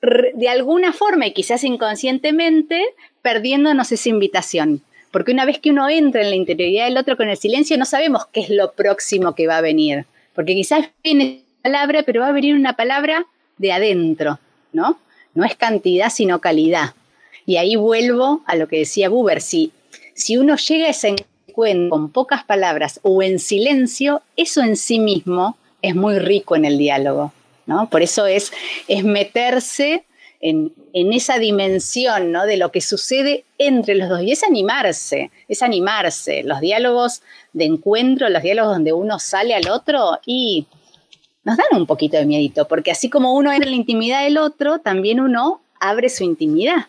[0.00, 2.82] de alguna forma y quizás inconscientemente
[3.22, 4.82] perdiéndonos esa invitación.
[5.16, 7.86] Porque una vez que uno entra en la interioridad del otro con el silencio, no
[7.86, 10.04] sabemos qué es lo próximo que va a venir.
[10.34, 13.24] Porque quizás viene palabra, pero va a venir una palabra
[13.56, 14.38] de adentro,
[14.74, 14.98] ¿no?
[15.32, 16.92] No es cantidad, sino calidad.
[17.46, 19.40] Y ahí vuelvo a lo que decía Buber.
[19.40, 19.72] Si,
[20.12, 21.16] si uno llega a ese
[21.48, 26.66] encuentro con pocas palabras o en silencio, eso en sí mismo es muy rico en
[26.66, 27.32] el diálogo,
[27.64, 27.88] ¿no?
[27.88, 28.52] Por eso es,
[28.86, 30.04] es meterse
[30.40, 32.46] en, esa dimensión ¿no?
[32.46, 34.22] de lo que sucede entre los dos.
[34.22, 36.42] Y es animarse, es animarse.
[36.42, 37.22] Los diálogos
[37.52, 40.66] de encuentro, los diálogos donde uno sale al otro y
[41.46, 44.36] nos dan un poquito de miedito, porque así como uno entra en la intimidad del
[44.36, 46.86] otro, también uno abre su intimidad,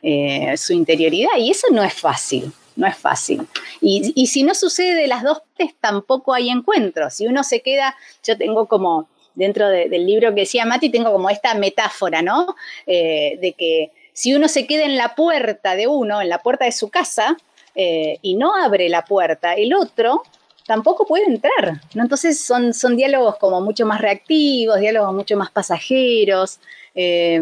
[0.00, 3.46] eh, su interioridad, y eso no es fácil, no es fácil.
[3.80, 5.42] Y, si no sucede de las dos
[5.80, 7.10] tampoco hay encuentro.
[7.10, 11.30] Si uno se queda, yo tengo como dentro del libro que decía Mati, tengo como
[11.30, 12.56] esta metáfora, ¿no?
[12.86, 16.64] Eh, de que si uno se queda en la puerta de uno, en la puerta
[16.64, 17.36] de su casa,
[17.74, 20.22] eh, y no abre la puerta, el otro
[20.66, 21.82] tampoco puede entrar.
[21.94, 26.58] Entonces son, son diálogos como mucho más reactivos, diálogos mucho más pasajeros,
[26.94, 27.38] eh,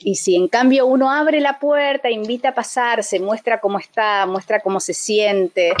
[0.00, 4.26] y si en cambio uno abre la puerta, invita a pasar, se muestra cómo está,
[4.26, 5.72] muestra cómo se siente,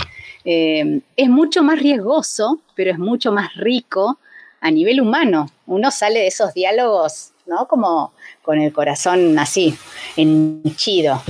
[0.44, 4.18] es mucho más riesgoso, pero es mucho más rico
[4.60, 5.50] a nivel humano.
[5.66, 7.66] Uno sale de esos diálogos, ¿no?
[7.66, 9.76] Como con el corazón así,
[10.16, 11.22] henchido.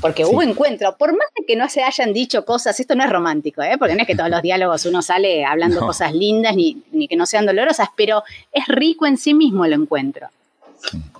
[0.00, 0.96] Porque hubo encuentro.
[0.96, 3.76] Por más que no se hayan dicho cosas, esto no es romántico, ¿eh?
[3.78, 7.16] Porque no es que todos los diálogos uno sale hablando cosas lindas ni, ni, que
[7.16, 8.22] no sean dolorosas, pero
[8.52, 10.28] es rico en sí mismo el encuentro.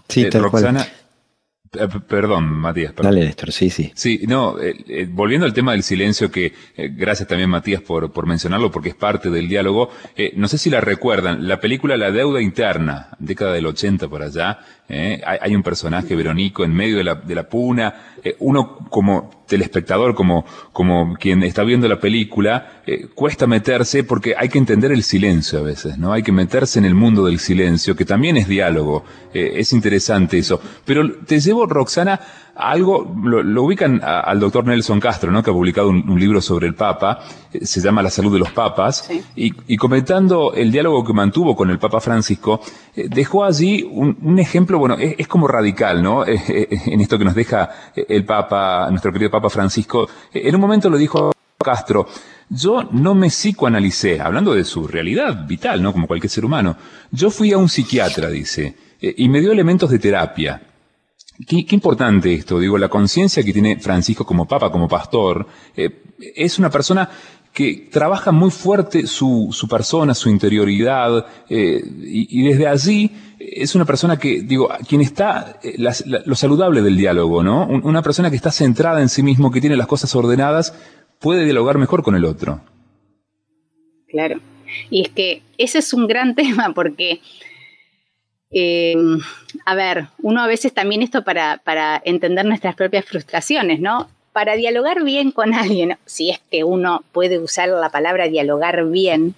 [0.08, 0.86] Sí, eh, Roxana,
[1.78, 2.94] eh, perdón, Matías.
[2.94, 3.92] Dale, Néstor, sí, sí.
[3.94, 8.26] Sí, no, eh, eh, volviendo al tema del silencio, que gracias también, Matías, por, por
[8.26, 9.90] mencionarlo, porque es parte del diálogo.
[10.34, 14.60] no sé si la recuerdan, la película La Deuda Interna, década del 80 por allá,
[14.88, 17.94] hay, hay, un personaje, Veronico, en medio de la, de la puna.
[18.38, 24.48] uno como telespectador, como, como quien está viendo la película, eh, cuesta meterse porque hay
[24.48, 26.12] que entender el silencio a veces, ¿no?
[26.12, 30.38] Hay que meterse en el mundo del silencio, que también es diálogo, eh, es interesante
[30.38, 30.60] eso.
[30.84, 32.20] Pero te llevo, Roxana,
[32.56, 35.42] algo, lo, ubican al doctor Nelson Castro, ¿no?
[35.42, 37.20] que ha publicado un, libro sobre el Papa,
[37.52, 41.70] eh, se llama La salud de los papas, y, comentando el diálogo que mantuvo con
[41.70, 42.60] el Papa Francisco,
[42.94, 46.26] eh, dejó allí un, ejemplo, bueno, es, como radical, ¿no?
[46.26, 46.40] Eh,
[46.86, 50.08] en esto que nos deja el Papa, nuestro querido Papa Francisco.
[50.32, 52.06] En un momento lo dijo Castro,
[52.48, 55.92] yo no me psicoanalicé, hablando de su realidad vital, ¿no?
[55.92, 56.76] Como cualquier ser humano.
[57.10, 60.62] Yo fui a un psiquiatra, dice, y me dio elementos de terapia.
[61.44, 65.46] Qué, importante esto, digo, la conciencia que tiene Francisco como papa, como pastor,
[65.76, 66.02] eh,
[66.34, 67.10] es una persona
[67.52, 74.18] que trabaja muy fuerte su, persona, su interioridad, eh, y, desde allí es una persona
[74.18, 75.76] que, digo, quien está, eh,
[76.24, 77.66] lo saludable del diálogo, ¿no?
[77.66, 80.74] Una persona que está centrada en sí mismo, que tiene las cosas ordenadas,
[81.18, 82.62] puede dialogar mejor con el otro.
[84.08, 84.40] Claro.
[84.90, 87.20] Y es que ese es un gran tema porque
[88.50, 89.20] Em,
[89.64, 94.08] a ver, uno a veces también esto para, entender nuestras propias frustraciones, ¿no?
[94.32, 99.34] para dialogar bien con alguien, si es que uno puede usar la palabra dialogar bien,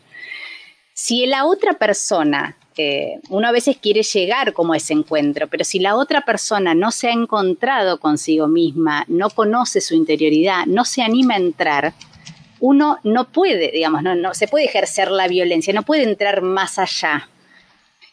[0.93, 5.63] si la otra persona, eh, uno a veces quiere llegar como a ese encuentro, pero
[5.63, 10.85] si la otra persona no se ha encontrado consigo misma, no conoce su interioridad, no
[10.85, 11.93] se anima a entrar,
[12.59, 16.81] uno no puede, digamos, no, no se puede ejercer la violencia, no puede entrar más
[16.81, 17.29] allá.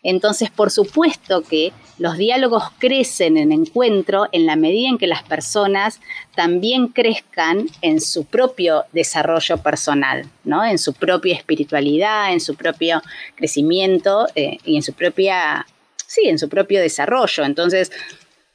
[0.06, 5.24] Entonces, por supuesto que los diálogos crecen en encuentro en la medida en que las
[5.24, 6.00] personas
[6.36, 10.64] también crezcan en su propio desarrollo personal, ¿no?
[10.64, 13.02] en su propia espiritualidad, en su propio
[13.34, 15.66] crecimiento eh, y en su propia,
[16.06, 17.44] sí, en su propio desarrollo.
[17.44, 17.92] Entonces,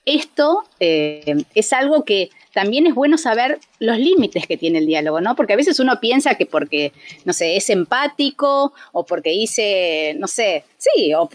[0.05, 5.21] esto eh, es algo que también es bueno saber los límites que tiene el diálogo,
[5.21, 5.37] ¿no?
[5.37, 6.93] Porque a veces uno piensa que porque,
[7.25, 11.29] no sé, es empático o porque dice, no sé, sí, o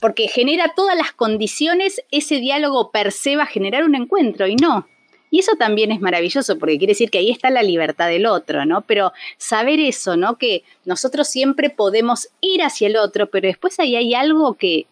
[0.00, 4.56] porque genera todas las condiciones, ese diálogo per se va a generar un encuentro y
[4.56, 4.86] no.
[5.30, 8.64] Y eso también es maravilloso porque quiere decir que ahí está la libertad del otro,
[8.64, 8.82] ¿no?
[8.82, 10.38] Pero saber eso, ¿no?
[10.38, 14.86] Que nosotros siempre podemos ir hacia el otro, pero después ahí hay algo que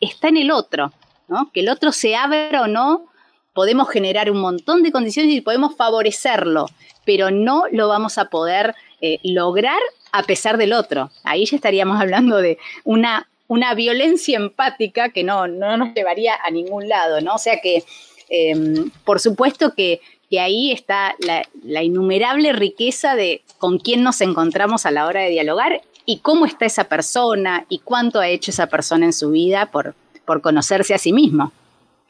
[0.00, 0.92] está en el otro,
[1.28, 1.52] ¿no?
[1.52, 3.06] Que el otro se abra o no
[3.58, 6.66] podemos generar un montón de condiciones y podemos favorecerlo,
[7.04, 9.80] pero no lo vamos a poder eh, lograr
[10.12, 11.10] a pesar del otro.
[11.24, 16.52] Ahí ya estaríamos hablando de una, una violencia empática que no, no nos llevaría a
[16.52, 17.34] ningún lado, ¿no?
[17.34, 17.82] O sea que,
[18.28, 20.00] em, por supuesto que,
[20.38, 25.30] ahí está la, la, innumerable riqueza de con quién nos encontramos a la hora de
[25.30, 29.72] dialogar y cómo está esa persona y cuánto ha hecho esa persona en su vida
[29.72, 31.50] por, por conocerse a sí mismo.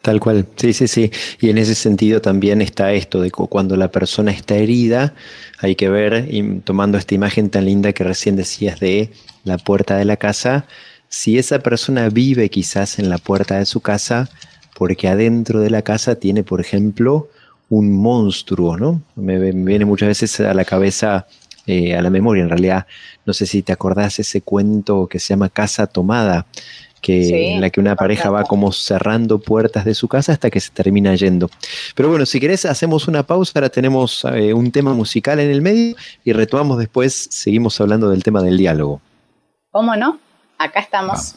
[0.08, 1.10] Tal cual, sí, sí, sí.
[1.38, 5.12] Y en ese sentido también está esto de cuando la persona está herida,
[5.58, 6.26] hay que ver,
[6.64, 9.10] tomando esta imagen tan linda que recién decías de
[9.44, 10.64] la puerta de la casa,
[11.10, 14.30] si esa persona vive quizás en la puerta de su casa,
[14.74, 17.28] porque adentro de la casa tiene, por ejemplo,
[17.68, 19.02] un monstruo, ¿no?
[19.14, 21.26] Me, viene muchas veces a la cabeza,
[21.66, 22.86] eh, a la memoria en realidad,
[23.26, 26.46] no sé si te acordás ese cuento que se llama Casa Tomada,
[27.00, 30.60] que, en la que una pareja va como cerrando puertas de su casa hasta que
[30.60, 31.50] se termina yendo.
[31.94, 35.62] Pero bueno, si querés, hacemos una pausa, ahora tenemos eh, un tema musical en el
[35.62, 39.00] medio y retomamos después, seguimos hablando del tema del diálogo.
[39.70, 40.18] ¿Cómo no?
[40.58, 41.36] Acá estamos.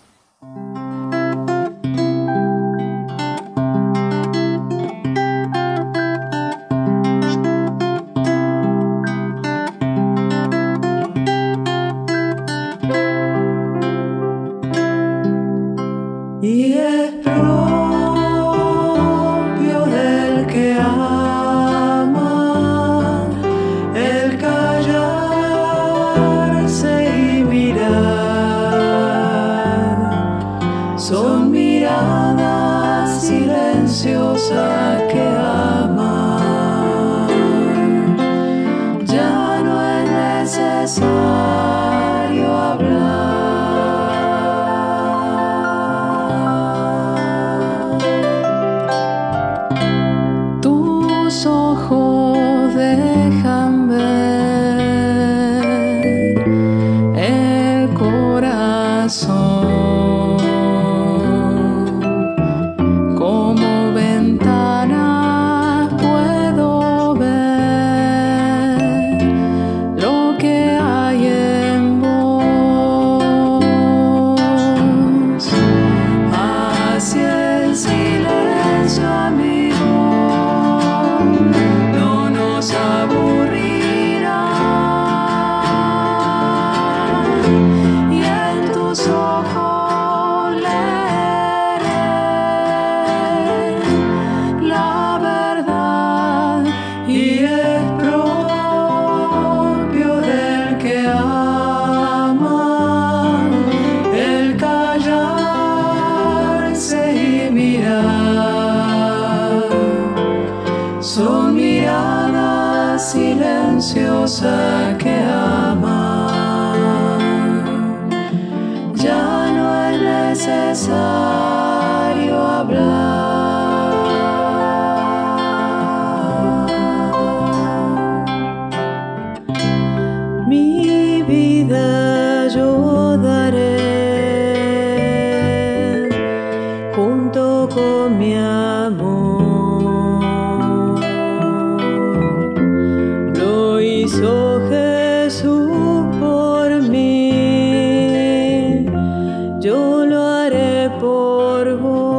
[150.89, 152.10] por vos.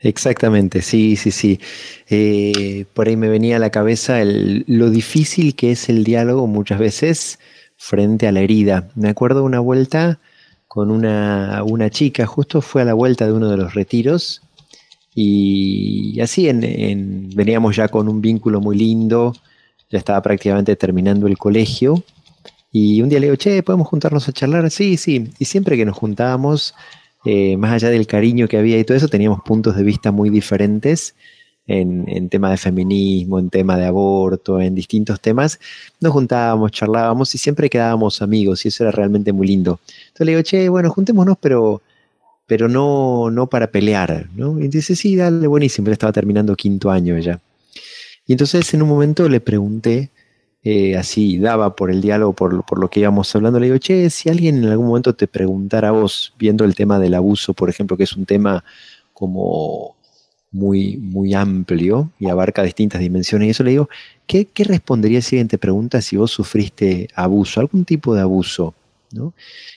[0.00, 1.60] Exactamente, sí, sí, sí.
[2.08, 6.78] Eh, por ahí me venía a la cabeza lo difícil que es el diálogo muchas
[6.78, 7.38] veces
[7.76, 8.88] frente a la herida.
[8.94, 10.18] Me acuerdo una vuelta
[10.66, 14.42] con una, una chica, justo fue a la vuelta de uno de los retiros
[15.14, 19.32] y así en, veníamos ya con un vínculo muy lindo,
[19.88, 22.02] ya estaba prácticamente terminando el colegio
[22.70, 24.70] y un día le digo, che, ¿podemos juntarnos a charlar?
[24.70, 26.74] Sí, sí, y siempre que nos juntábamos
[27.24, 30.28] eh, más allá del cariño que había y todo eso, teníamos puntos de vista muy
[30.28, 31.14] diferentes
[31.66, 35.58] en, en tema de feminismo, en tema de aborto, en distintos temas.
[36.00, 39.80] Nos juntábamos, charlábamos y siempre quedábamos amigos y eso era realmente muy lindo.
[40.08, 41.82] Entonces le digo, che, bueno, juntémonos, pero,
[42.46, 44.60] pero no, no para pelear, ¿no?
[44.60, 47.40] Y dice, sí, dale, buenísimo, él estaba terminando quinto año ya.
[48.26, 50.10] Y entonces en un momento le pregunté,
[50.62, 54.28] eh, así daba por el diálogo, por, lo que íbamos hablando, le digo, che, si
[54.28, 57.96] alguien en algún momento te preguntara a vos, viendo el tema del abuso, por ejemplo,
[57.96, 58.64] que es un tema
[59.12, 59.95] como
[60.50, 63.88] muy, muy amplio y abarca distintas dimensiones, y eso le digo,
[64.26, 68.74] ¿qué, qué respondería si alguien te pregunta si vos sufriste abuso, algún tipo de abuso?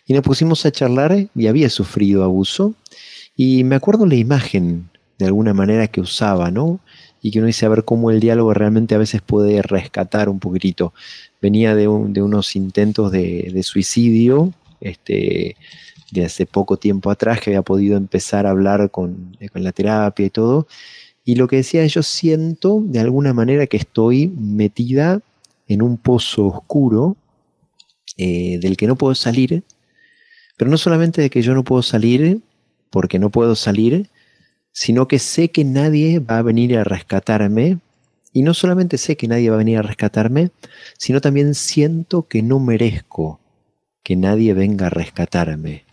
[0.06, 2.74] Y nos pusimos a charlar y había sufrido abuso,
[3.36, 6.80] y me acuerdo la imagen de alguna manera que usaba, ¿no?
[7.22, 10.40] y que uno dice a ver cómo el diálogo realmente a veces puede rescatar un
[10.40, 10.94] poquitito.
[11.42, 15.58] Venía de, unos intentos de, suicidio este,
[16.12, 20.30] de hace poco tiempo atrás que había podido empezar a hablar con, la terapia y
[20.30, 20.68] todo.
[21.26, 25.22] Y lo que decía, yo siento de alguna manera que estoy metida
[25.68, 27.16] en un pozo oscuro
[28.18, 29.64] eh, del que no puedo salir,
[30.58, 32.42] pero no solamente de que yo no puedo salir
[32.90, 34.10] porque no puedo salir,
[34.72, 37.80] sino que sé que nadie va a venir a rescatarme.
[38.32, 40.52] Y no solamente sé que nadie va a venir a rescatarme,
[40.98, 43.40] sino también siento que no merezco
[44.04, 45.86] que nadie venga a rescatarme.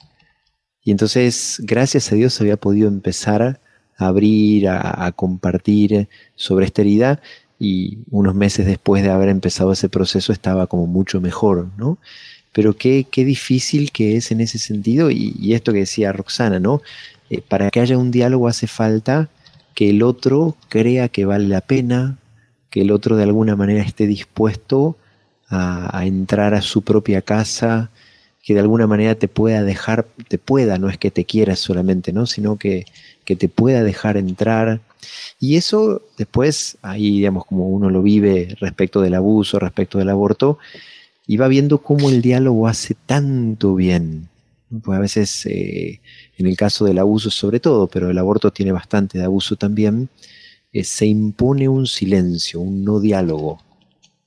[0.86, 3.58] Y entonces, gracias a Dios, había podido empezar a
[4.06, 7.20] abrir, a, compartir sobre esta herida
[7.58, 11.98] y unos meses después de haber empezado ese proceso estaba como mucho mejor, ¿no?
[12.52, 16.82] Pero qué, qué difícil que es en ese sentido y, esto que decía Roxana, ¿no?
[17.30, 19.28] Eh, para que haya un diálogo hace falta
[19.74, 22.16] que el otro crea que vale la pena,
[22.70, 24.96] que el otro de alguna manera esté dispuesto
[25.48, 27.90] a, entrar a su propia casa,
[28.46, 32.12] que de alguna manera te pueda dejar, te pueda, no es que te quieras solamente,
[32.12, 32.26] ¿no?
[32.26, 32.86] sino que,
[33.24, 34.80] que te pueda dejar entrar.
[35.40, 40.58] Y eso después, ahí digamos, como uno lo vive respecto del abuso, respecto del aborto,
[41.26, 44.28] y va viendo cómo el diálogo hace tanto bien.
[44.84, 46.00] Pues a veces eh,
[46.38, 50.08] en el caso del abuso sobre todo, pero el aborto tiene bastante de abuso también,
[50.72, 53.60] eh, se impone un silencio, un no diálogo.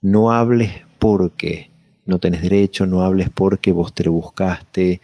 [0.02, 1.69] No hables porque
[2.10, 5.02] no tenés derecho, no hables porque vos te lo buscaste,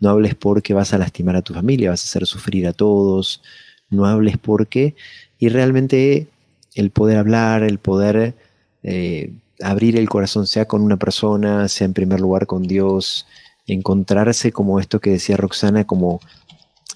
[0.00, 3.42] no hables porque vas a lastimar a tu familia, vas a hacer sufrir a todos,
[3.90, 4.94] no hables porque...
[5.38, 6.28] Y realmente
[6.74, 8.34] el poder hablar, el poder
[8.82, 13.26] eh, abrir el corazón, sea con una persona, sea en primer lugar con Dios,
[13.66, 16.20] encontrarse como esto que decía Roxana, como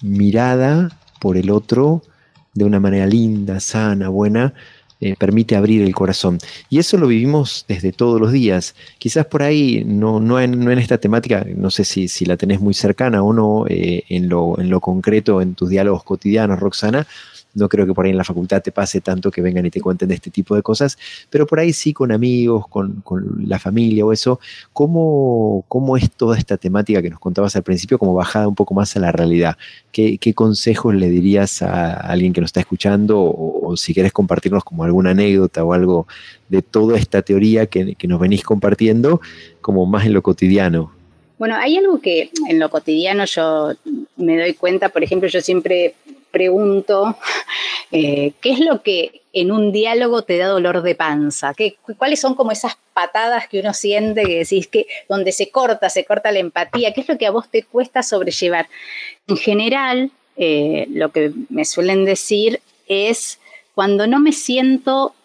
[0.01, 2.01] mirada por el otro
[2.53, 4.53] de una manera linda, sana, buena,
[5.01, 6.39] eh, permite abrir el corazón.
[6.69, 8.75] Y eso lo vivimos desde todos los días.
[8.97, 12.35] Quizás por ahí, no, no, en, no en esta temática, no sé si, si, la
[12.35, 16.59] tenés muy cercana o no, eh, en, lo, en lo concreto, en tus diálogos cotidianos,
[16.59, 17.07] Roxana,
[17.53, 19.81] no creo que por ahí en la facultad te pase tanto que vengan y te
[19.81, 20.97] cuenten de este tipo de cosas,
[21.29, 23.03] pero por ahí sí con amigos, con,
[23.45, 24.39] la familia o eso,
[24.73, 28.73] ¿cómo, ¿cómo, es toda esta temática que nos contabas al principio, como bajada un poco
[28.73, 29.57] más a la realidad?
[29.91, 34.83] ¿Qué, consejos le dirías a alguien que nos está escuchando o, si quieres compartirnos como
[34.83, 36.07] alguna anécdota o algo
[36.47, 39.21] de toda esta teoría que, que nos venís compartiendo,
[39.61, 40.91] como más en lo cotidiano?
[41.39, 43.71] Bueno, hay algo que en lo cotidiano yo
[44.17, 45.95] me doy cuenta, por ejemplo, yo siempre
[46.31, 47.15] pregunto
[47.91, 51.53] Eh, ¿Qué es lo que en un diálogo te da dolor de panza?
[51.55, 55.89] ¿Qué, ¿Cuáles son como esas patadas que uno siente que decís que donde se corta,
[55.89, 56.93] se corta la empatía?
[56.93, 58.67] ¿Qué es lo que a vos te cuesta sobrellevar?
[59.27, 63.39] En general, eh, lo que me suelen decir es
[63.73, 65.15] cuando no me siento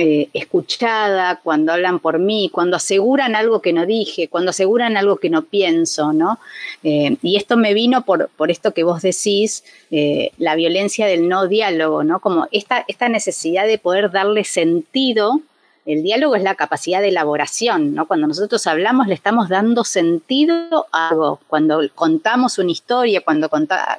[0.00, 5.16] eh, escuchada, cuando hablan por mí, cuando aseguran algo que no dije, cuando aseguran algo
[5.16, 6.38] que no pienso, ¿no?
[6.84, 11.28] Eh, y esto me vino por, por esto que vos decís, eh, la violencia del
[11.28, 12.20] no diálogo, ¿no?
[12.20, 15.40] Como esta, esta necesidad de poder darle sentido.
[15.84, 18.06] El diálogo es la capacidad de elaboración, ¿no?
[18.06, 21.40] Cuando nosotros hablamos le estamos dando sentido a algo.
[21.48, 23.50] Cuando contamos una historia, cuando,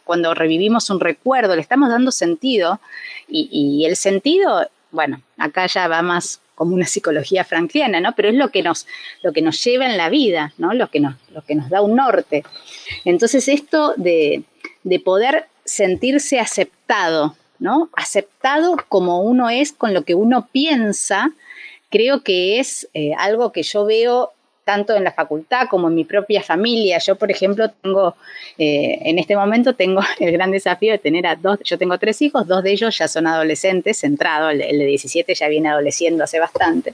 [0.06, 2.80] cuando revivimos un recuerdo, le estamos dando sentido.
[3.28, 8.14] Y, y el sentido bueno, acá ya va más como una psicología frankliana, ¿no?
[8.16, 8.86] Pero es lo que nos,
[9.22, 10.74] lo que nos lleva en la vida, ¿no?
[10.74, 12.44] Lo que nos, lo que nos da un norte.
[13.06, 14.44] Entonces, esto de,
[14.84, 17.90] de poder sentirse aceptado, ¿no?
[17.94, 21.32] Aceptado como uno es con lo que uno piensa,
[21.90, 24.34] creo que es eh, algo que yo veo
[24.70, 27.00] tanto en la facultad como en mi propia familia.
[27.00, 28.16] Yo, por ejemplo, tengo,
[28.60, 32.22] eh, en este momento tengo el gran desafío de tener a dos, yo tengo tres
[32.22, 36.40] hijos, dos de ellos ya son adolescentes, centrados, el, de 17 ya viene adoleciendo hace
[36.40, 36.94] bastante.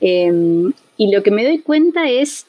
[0.00, 2.44] Em, y lo que me doy cuenta es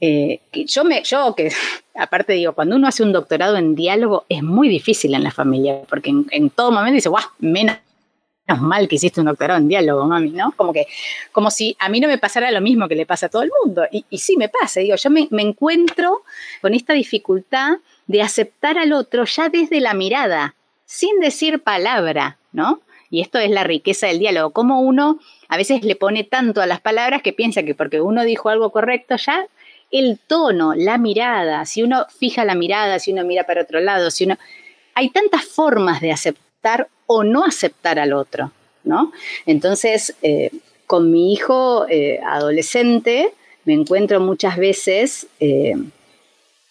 [0.00, 1.52] eh, que yo, me, yo que
[1.94, 5.82] aparte digo, cuando uno hace un doctorado en diálogo es muy difícil en la familia,
[5.88, 7.76] porque en, en todo momento dice, guau, menos
[8.60, 10.52] mal que hiciste un doctorado en diálogo, mami, ¿no?
[10.52, 10.86] Como que,
[11.32, 13.50] como si a mí no me pasara lo mismo que le pasa a todo el
[13.62, 13.84] mundo.
[13.90, 16.22] Y, y sí me pasa, digo, yo me, me, encuentro
[16.60, 22.80] con esta dificultad de aceptar al otro ya desde la mirada, sin decir palabra, ¿no?
[23.10, 26.66] Y esto es la riqueza del diálogo, como uno a veces le pone tanto a
[26.66, 29.46] las palabras que piensa que porque uno dijo algo correcto ya
[29.92, 34.10] el tono, la mirada, si uno fija la mirada, si uno mira para otro lado,
[34.10, 34.38] si uno...
[34.94, 38.52] Hay tantas formas de aceptar o no aceptar al otro,
[38.84, 39.12] ¿no?
[39.46, 40.50] Entonces, eh,
[40.86, 43.32] con mi hijo eh, adolescente
[43.64, 45.74] me encuentro muchas veces eh,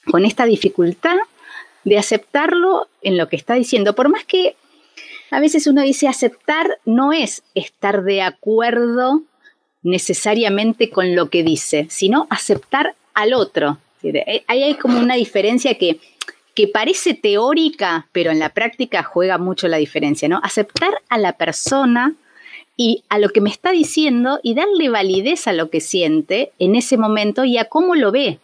[0.10, 1.16] con esta dificultad
[1.84, 4.56] de aceptarlo en lo que está diciendo, por más que
[5.32, 9.24] a veces uno dice aceptar no es estar de acuerdo
[9.82, 13.78] necesariamente con lo que dice, sino aceptar al otro.
[14.48, 16.00] Ahí hay como una diferencia que
[16.54, 20.39] que parece teórica, pero en la práctica juega mucho la diferencia, ¿no?
[20.43, 22.16] Aceptar a la persona
[22.76, 26.76] y a lo que me está diciendo y darle validez a lo que siente en
[26.76, 28.39] ese momento y a cómo lo ve,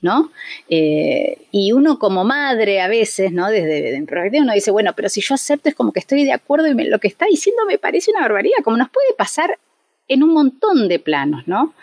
[0.00, 0.30] ¿no?
[0.68, 3.48] Eh, y uno como madre a veces, ¿no?
[3.48, 6.32] Desde en perspectiva uno dice, bueno, pero si yo acepto es como que estoy de
[6.32, 9.58] acuerdo y lo que está diciendo me parece una barbaridad, como nos puede pasar
[10.06, 11.74] en un montón de planos, ¿no?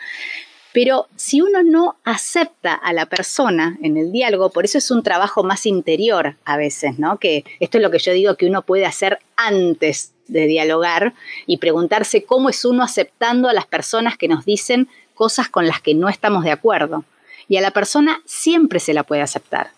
[0.76, 5.04] Pero si uno no acepta a la persona en el diálogo, por eso es un
[5.04, 7.18] trabajo más interior a veces, ¿no?
[7.18, 11.14] Que esto es lo que yo digo que uno puede hacer antes de dialogar
[11.48, 15.80] y preguntarse cómo es uno aceptando a las personas que nos dicen cosas con las
[15.80, 17.06] que no estamos de acuerdo.
[17.48, 19.70] Y a la persona siempre se la puede aceptar.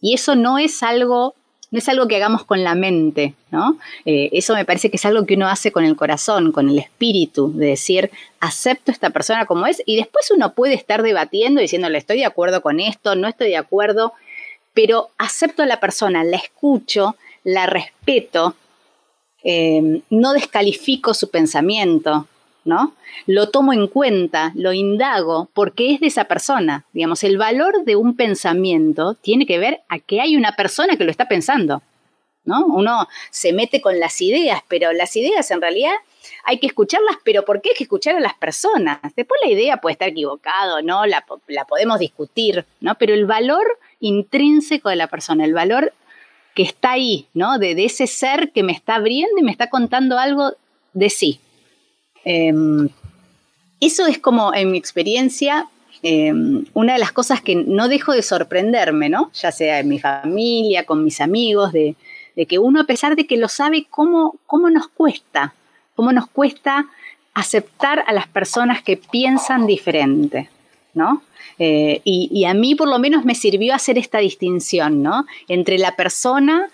[0.00, 1.34] Y eso no es algo
[1.70, 3.78] no es algo que hagamos con la mente, ¿no?
[4.04, 6.78] Eh, eso me parece que es algo que uno hace con el corazón, con el
[6.78, 8.10] espíritu, de decir,
[8.40, 12.24] acepto a esta persona como es, y después uno puede estar debatiendo, diciéndole, estoy de
[12.24, 14.14] acuerdo con esto, no estoy de acuerdo,
[14.72, 18.54] pero acepto a la persona, la escucho, la respeto,
[19.44, 22.26] eh, no descalifico su pensamiento,
[22.68, 22.94] ¿no?
[23.26, 26.84] Lo tomo en cuenta, lo indago, porque es de esa persona.
[26.92, 31.04] Digamos, el valor de un pensamiento tiene que ver a que hay una persona que
[31.04, 31.82] lo está pensando,
[32.44, 32.66] ¿no?
[32.66, 35.94] Uno se mete con las ideas, pero las ideas en realidad
[36.44, 38.98] hay que escucharlas, pero ¿por qué hay que escuchar a las personas?
[39.16, 41.06] Después la idea puede estar equivocada, ¿no?
[41.06, 41.24] La,
[41.66, 42.96] podemos discutir, ¿no?
[42.96, 45.94] Pero el valor intrínseco de la persona, el valor
[46.54, 47.58] que está ahí, ¿no?
[47.58, 50.52] De ese ser que me está abriendo y me está contando algo
[50.92, 51.40] de sí.
[52.30, 52.90] Em,
[53.80, 55.66] eso es como, en mi experiencia,
[56.02, 59.30] em, una de las cosas que no dejo de sorprenderme, ¿no?
[59.32, 61.96] Ya sea en mi familia, con mis amigos, de,
[62.46, 65.54] que uno, a pesar de que lo sabe, cómo, cómo nos cuesta,
[65.96, 66.86] cómo nos cuesta
[67.32, 70.50] aceptar a las personas que piensan diferente,
[70.92, 71.22] ¿no?
[71.58, 75.24] Eh, y, y, a mí por lo menos me sirvió hacer esta distinción, ¿no?
[75.48, 76.68] Entre la persona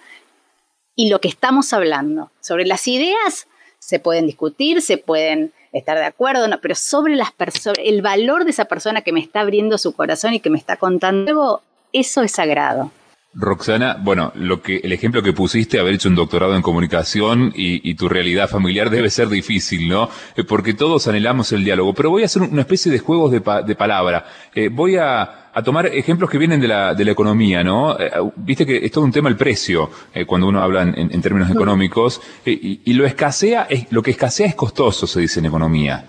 [0.97, 2.31] y lo que estamos hablando.
[2.41, 3.47] Sobre las ideas
[3.85, 7.33] se pueden discutir, se pueden estar de acuerdo, no, pero sobre las
[7.77, 10.77] el valor de esa persona que me está abriendo su corazón y que me está
[10.77, 11.63] contando algo,
[11.93, 12.91] eso es sagrado.
[13.37, 17.95] Roxana, bueno, lo que, el ejemplo que pusiste, haber hecho un doctorado en comunicación y,
[17.95, 20.09] tu realidad familiar debe ser difícil, ¿no?
[20.37, 21.95] Eh, porque todos anhelamos el diálogo.
[21.95, 24.25] Pero voy a hacer una especie de juegos de, de palabra.
[24.55, 27.99] Eh, voy a, a tomar ejemplos que vienen de la, de la economía, ¿no?
[27.99, 31.51] Eh, viste que es todo un tema el precio, eh, cuando uno habla en, términos
[31.51, 36.05] económicos, y, y, lo escasea, es, lo que escasea es costoso, se dice en economía.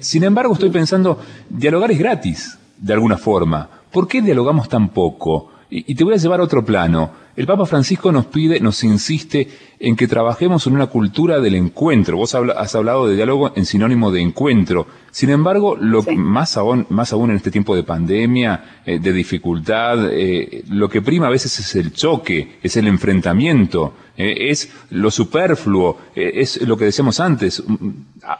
[0.00, 3.68] sin embargo, estoy pensando, dialogar es gratis, de alguna forma.
[3.90, 5.52] ¿Por qué dialogamos tan poco?
[5.70, 7.10] Y, te voy a llevar a otro plano.
[7.36, 9.48] El Papa Francisco nos pide, nos insiste
[9.78, 12.16] en que trabajemos en una cultura del encuentro.
[12.16, 14.86] Vos has hablado de diálogo en sinónimo de encuentro.
[15.10, 20.10] Sin embargo, lo más aún, más aún en este tiempo de pandemia, eh, de dificultad,
[20.10, 25.10] eh, lo que prima a veces es el choque, es el enfrentamiento, eh, es lo
[25.10, 27.62] superfluo, es lo que decíamos antes.
[27.64, 27.88] Mm,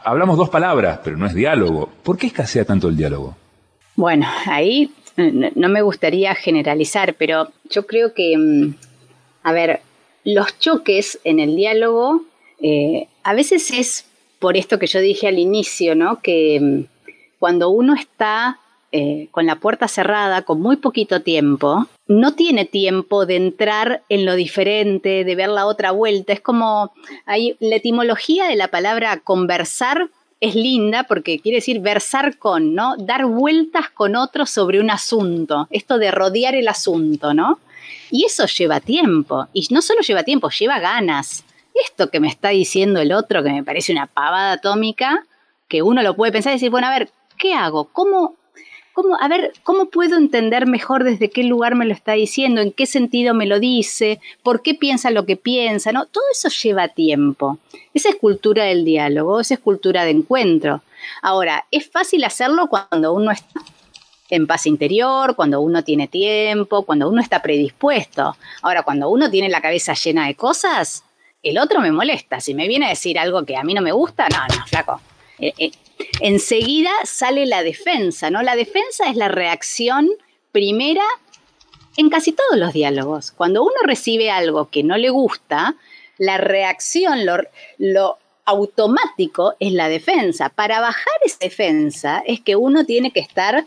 [0.03, 1.89] hablamos dos palabras, pero no es diálogo.
[2.03, 3.37] ¿Por qué escasea tanto el diálogo?
[3.99, 8.73] Bueno, ahí no me gustaría generalizar, pero yo creo que, mm,
[9.43, 9.81] a ver,
[10.23, 12.23] los choques en el diálogo
[12.61, 14.05] eh, a veces es
[14.39, 16.21] por esto que yo dije al inicio, ¿no?
[16.21, 16.83] Que mm,
[17.39, 18.59] cuando uno está
[18.91, 24.25] eh, con la puerta cerrada, con muy poquito tiempo, no tiene tiempo de entrar en
[24.25, 26.33] lo diferente, de ver la otra vuelta.
[26.33, 26.91] Es como
[27.25, 32.95] hay la etimología de la palabra conversar es linda porque quiere decir versar con, ¿no?
[32.97, 37.59] Dar vueltas con otros sobre un asunto, esto de rodear el asunto, ¿no?
[38.11, 41.43] Y eso lleva tiempo, y no solo lleva tiempo, lleva ganas.
[41.85, 45.25] Esto que me está diciendo el otro, que me parece una pavada atómica,
[45.67, 47.85] que uno lo puede pensar y decir, bueno, a ver, ¿qué hago?
[47.85, 48.35] ¿Cómo,
[49.19, 52.61] a ver, ¿cómo puedo entender mejor desde qué lugar me lo está diciendo?
[52.61, 54.19] ¿En qué sentido me lo dice?
[54.43, 55.91] ¿Por qué piensa lo que piensa?
[55.91, 56.05] ¿no?
[56.05, 57.57] Todo eso lleva tiempo.
[57.93, 60.81] Esa es cultura del diálogo, esa es cultura de encuentro.
[61.21, 63.61] Ahora, es fácil hacerlo cuando uno está
[64.29, 68.37] en paz interior, cuando uno tiene tiempo, cuando uno está predispuesto.
[68.61, 71.03] Ahora, cuando uno tiene la cabeza llena de cosas,
[71.41, 72.39] el otro me molesta.
[72.39, 75.01] Si me viene a decir algo que a mí no me gusta, no, no, flaco.
[75.39, 75.71] Eh, eh,
[76.21, 78.41] enseguida sale la defensa, ¿no?
[78.41, 80.09] La defensa es la reacción
[80.51, 81.03] primera
[81.97, 83.31] en casi todos los diálogos.
[83.31, 85.75] Cuando uno recibe algo que no le gusta,
[86.17, 87.25] la reacción,
[87.77, 90.49] lo, automático es la defensa.
[90.49, 93.65] Para bajar esa defensa es que uno tiene que estar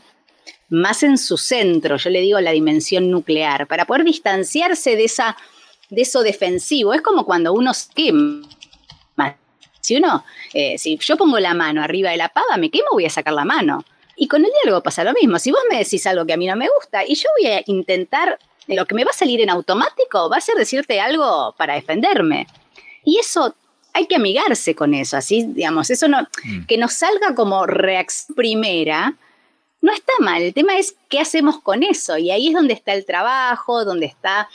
[0.69, 5.37] más en su centro, yo le digo la dimensión nuclear, para poder distanciarse de, esa,
[5.91, 6.95] de eso defensivo.
[6.95, 8.49] Es como cuando uno quema
[9.83, 10.25] si uno,
[10.55, 13.35] eh, si yo pongo la mano arriba de la pava, me quemo, voy a sacar
[13.35, 13.85] la mano.
[14.17, 15.39] Y con el diálogo pasa lo mismo.
[15.39, 17.63] Si vos me decís algo que a mí no me gusta y yo voy a
[17.67, 21.75] intentar, lo que me va a salir en automático va a ser decirte algo para
[21.75, 22.47] defenderme.
[23.05, 23.57] Y eso
[23.93, 26.67] hay que amigarse con eso, así, digamos, eso no, mm.
[26.67, 29.15] que nos salga como reacción primera,
[29.83, 30.41] no está mal.
[30.41, 32.17] El tema es qué hacemos con eso.
[32.17, 34.49] Y ahí es donde está el trabajo, donde está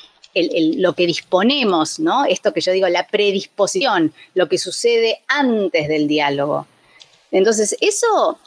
[0.77, 2.25] lo que disponemos, ¿no?
[2.25, 6.67] Esto que yo digo, la predisposición, lo que sucede antes del diálogo.
[7.31, 8.39] Entonces, eso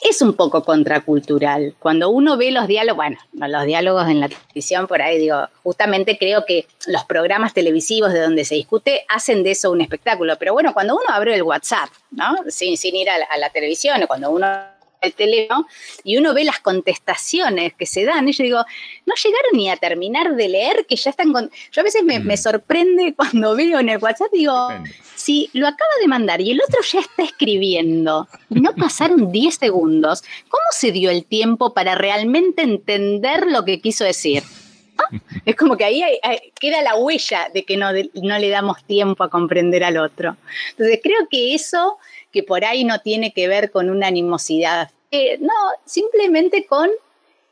[0.00, 1.74] es un poco contracultural.
[1.78, 6.18] Cuando uno ve los diálogos, bueno, los diálogos en la televisión, por ahí digo, justamente
[6.18, 10.36] creo que los programas televisivos de donde se discute hacen de eso un espectáculo.
[10.38, 12.36] Pero bueno, cuando uno abre el WhatsApp, ¿no?
[12.48, 14.46] Sin, ir a la, a la televisión, o cuando uno
[15.00, 15.66] el teléfono
[16.04, 18.64] y uno ve las contestaciones que se dan, y yo digo,
[19.04, 21.50] no llegaron ni a terminar de leer, que ya están con...
[21.72, 24.68] Yo a veces me, me sorprende cuando veo en el WhatsApp, digo,
[25.14, 30.22] si lo acaba de mandar y el otro ya está escribiendo, no pasaron 10 segundos,
[30.48, 34.42] ¿cómo se dio el tiempo para realmente entender lo que quiso decir?
[35.44, 36.02] Es como que ahí
[36.58, 40.36] queda la huella de que no, no le damos tiempo a comprender al otro.
[40.70, 41.98] Entonces creo que eso
[42.36, 44.90] que por ahí no tiene que ver con una animosidad.
[45.10, 45.54] Eh, no,
[45.86, 46.90] simplemente con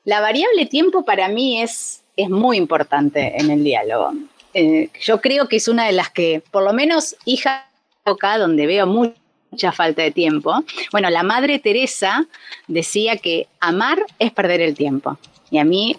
[0.05, 4.12] la variable tiempo para mí es, es muy importante en el diálogo.
[4.53, 7.66] Eh, yo creo que es una de las que, por lo menos hija
[8.05, 10.62] acá, donde veo mucha falta de tiempo.
[10.93, 12.26] Bueno, la madre Teresa
[12.66, 15.16] decía que amar es perder el tiempo.
[15.51, 15.97] Y a mí,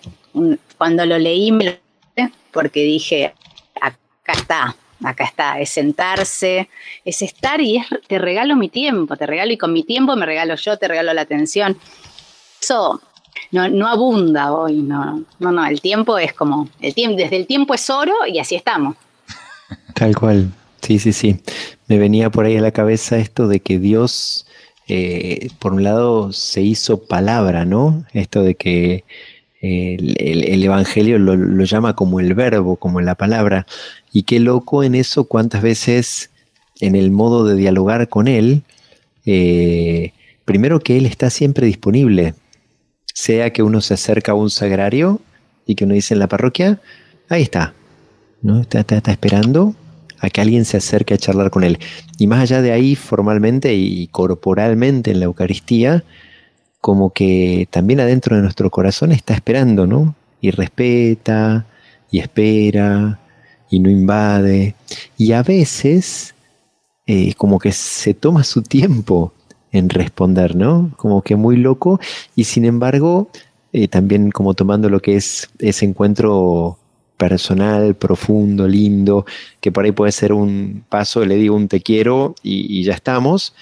[0.77, 1.65] cuando lo leí, me
[2.15, 3.33] lo porque dije,
[3.81, 6.69] acá está, acá está, es sentarse,
[7.03, 10.25] es estar y es, te regalo mi tiempo, te regalo y con mi tiempo me
[10.25, 11.77] regalo yo, te regalo la atención.
[12.61, 13.01] Eso
[13.51, 17.47] no, no abunda hoy, no, no, no, el tiempo es como, el tiempo, desde el
[17.47, 18.95] tiempo es oro y así estamos.
[19.93, 21.39] Tal cual, sí, sí, sí.
[21.87, 24.47] Me venía por ahí a la cabeza esto de que Dios,
[24.87, 28.05] eh, por un lado, se hizo palabra, ¿no?
[28.13, 29.03] Esto de que
[29.61, 33.65] el, Evangelio lo, llama como el verbo, como la palabra.
[34.11, 36.29] Y qué loco en eso cuántas veces
[36.79, 38.63] en el modo de dialogar con Él,
[39.25, 40.11] eh,
[40.43, 42.35] primero que Él está siempre disponible,
[43.13, 45.21] sea que uno se acerca a un sagrario
[45.65, 46.79] y que uno dice en la parroquia,
[47.29, 47.73] ahí está,
[48.41, 48.61] ¿no?
[48.61, 49.73] Está, está, esperando
[50.19, 51.79] a que alguien se acerque a charlar con Él.
[52.17, 56.03] Y más allá de ahí, formalmente y corporalmente en la Eucaristía,
[56.85, 60.13] como que también adentro de nuestro corazón está esperando, ¿no?
[60.39, 61.65] Y respeta,
[62.11, 63.19] y espera,
[63.71, 64.75] y no invade.
[65.17, 66.35] Y a veces
[67.07, 69.33] eh, como que se toma su tiempo
[69.71, 70.91] en responder, ¿no?
[70.95, 71.99] Como que muy loco,
[72.35, 73.29] y sin embargo,
[73.73, 76.77] eh, también como tomando lo que es ese encuentro
[77.17, 79.25] personal, profundo, lindo,
[79.59, 83.55] que por ahí puede ser un paso, le digo un te quiero y, ya estamos,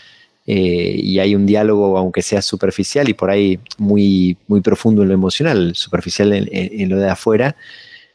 [0.46, 5.10] eh, y hay un diálogo, aunque sea superficial y por ahí muy, muy profundo en
[5.10, 7.56] lo emocional, superficial en, lo de afuera,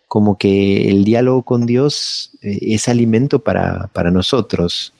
[0.08, 4.92] como que el diálogo con Dios eh, es alimento para, nosotros.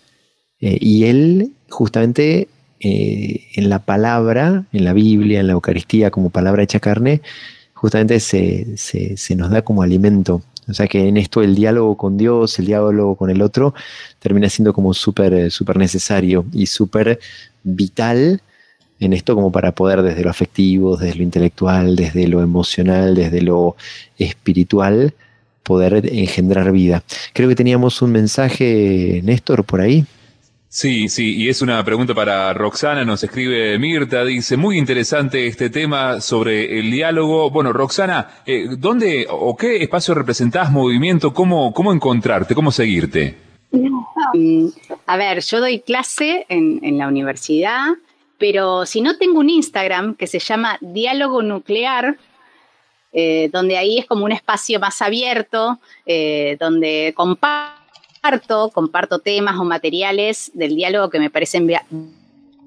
[0.60, 2.48] Eh, y Él justamente
[2.80, 7.22] en la palabra, en la Biblia, en la Eucaristía como palabra hecha carne,
[7.74, 10.42] justamente se, se, nos da como alimento.
[10.68, 13.74] O sea que en esto el diálogo con Dios, el diálogo con el otro,
[14.18, 17.18] termina siendo como súper super necesario y súper
[17.62, 18.40] vital
[19.00, 23.42] en esto como para poder desde lo afectivo, desde lo intelectual, desde lo emocional, desde
[23.42, 23.76] lo
[24.18, 25.14] espiritual,
[25.62, 27.02] poder engendrar vida.
[27.32, 30.04] Creo que teníamos un mensaje, Néstor, por ahí.
[30.70, 35.70] Sí, sí, y es una pregunta para Roxana, nos escribe Mirta, dice, muy interesante este
[35.70, 37.48] tema sobre el diálogo.
[37.50, 43.34] Bueno, Roxana, eh, ¿dónde o qué espacio representás, movimiento, cómo, cómo encontrarte, cómo seguirte?
[44.34, 44.68] Mm,
[45.06, 47.86] a ver, yo doy clase en, la universidad,
[48.36, 52.18] pero si no tengo un Instagram que se llama Diálogo Nuclear,
[53.14, 57.77] eh, donde ahí es como un espacio más abierto, eh, donde comparto
[58.28, 61.70] comparto, comparto temas o materiales del diálogo que me parecen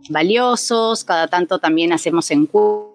[0.09, 2.91] valiosos, cada tanto también hacemos encuentros.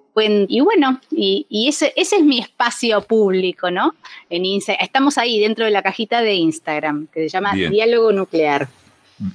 [0.48, 3.94] Y bueno, y, ese, ese, es mi espacio público, ¿no?
[4.30, 4.44] En
[4.80, 8.66] estamos ahí dentro de la cajita de Instagram, que se llama Diálogo Nuclear.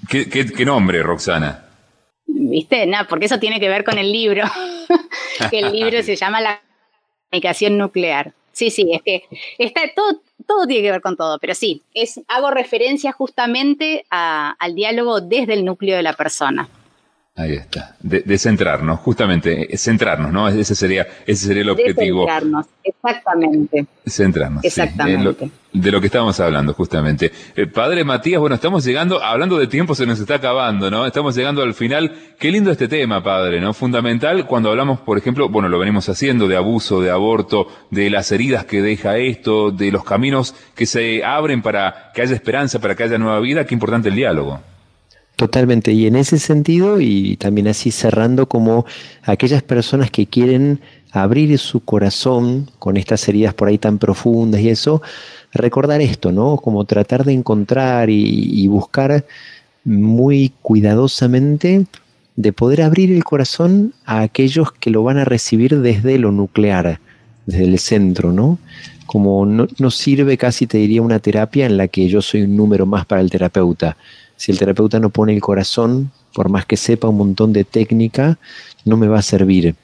[0.09, 1.65] ¿Qué, nombre, Roxana?
[2.25, 2.87] ¿Viste?
[2.87, 4.43] No, porque eso tiene que ver con el libro,
[5.51, 6.61] que el libro se llama La
[7.29, 8.33] comunicación nuclear.
[8.51, 9.23] Sí, sí, es que
[9.57, 14.75] está todo, todo tiene que ver con todo, pero sí, es, hago referencia justamente al
[14.75, 16.69] diálogo desde el núcleo de la persona.
[17.33, 20.49] Ahí está, de, centrarnos, justamente, centrarnos, ¿no?
[20.49, 22.25] Ese sería, ese sería el objetivo.
[22.25, 23.85] centrarnos, exactamente.
[24.05, 24.63] Centrarnos.
[24.65, 25.49] Exactamente.
[25.71, 27.31] de lo que estábamos hablando, justamente.
[27.55, 31.05] Eh, padre Matías, bueno, estamos llegando, hablando de tiempo, se nos está acabando, ¿no?
[31.05, 32.11] Estamos llegando al final.
[32.37, 33.73] Qué lindo este tema, padre, ¿no?
[33.73, 38.29] Fundamental cuando hablamos, por ejemplo, bueno, lo venimos haciendo de abuso, de aborto, de las
[38.33, 42.95] heridas que deja esto, de los caminos que se abren para que haya esperanza, para
[42.95, 43.65] que haya nueva vida.
[43.65, 44.59] Qué importante el diálogo.
[45.35, 48.85] Totalmente, y en ese sentido, y también así cerrando como
[49.23, 50.79] aquellas personas que quieren
[51.11, 55.01] abrir su corazón con estas heridas por ahí tan profundas y eso,
[55.51, 56.57] recordar esto, ¿no?
[56.57, 59.25] Como tratar de encontrar y, buscar
[59.83, 61.85] muy cuidadosamente
[62.35, 66.99] de poder abrir el corazón a aquellos que lo van a recibir desde lo nuclear,
[67.45, 68.57] desde el centro, ¿no?
[69.05, 72.85] Como no, sirve casi, te diría, una terapia en la que yo soy un número
[72.85, 73.97] más para el terapeuta
[74.41, 78.39] si el terapeuta no pone el corazón, por más que sepa un montón de técnica,
[78.85, 79.75] no me va a servir.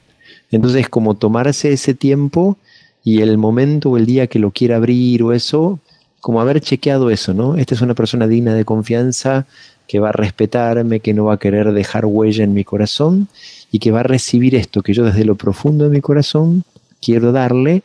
[0.49, 2.57] Entonces, como tomarse ese tiempo
[3.03, 5.79] y el momento o el día que lo quiera abrir o eso,
[6.21, 7.55] como haber chequeado eso, ¿no?
[7.55, 9.45] Esta es una persona digna de confianza,
[9.87, 13.27] que va a respetarme, que no va a querer dejar huella en mi corazón
[13.71, 16.63] y que va a recibir esto que yo desde lo profundo de mi corazón
[16.99, 17.83] quiero darle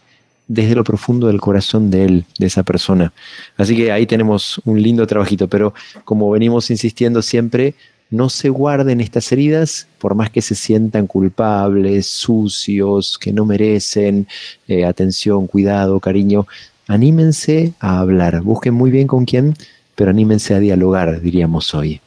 [0.48, 3.12] desde lo profundo del corazón de él, de esa persona.
[3.56, 5.72] Así que ahí tenemos un lindo trabajito, pero
[6.04, 7.74] como venimos insistiendo siempre,
[8.10, 14.28] no se guarden estas heridas, por más que se sientan culpables, sucios, que no merecen
[14.68, 16.46] eh, atención, cuidado, cariño.
[16.88, 19.54] Anímense a hablar, busquen muy bien con quién,
[19.94, 22.02] pero anímense a dialogar, diríamos hoy.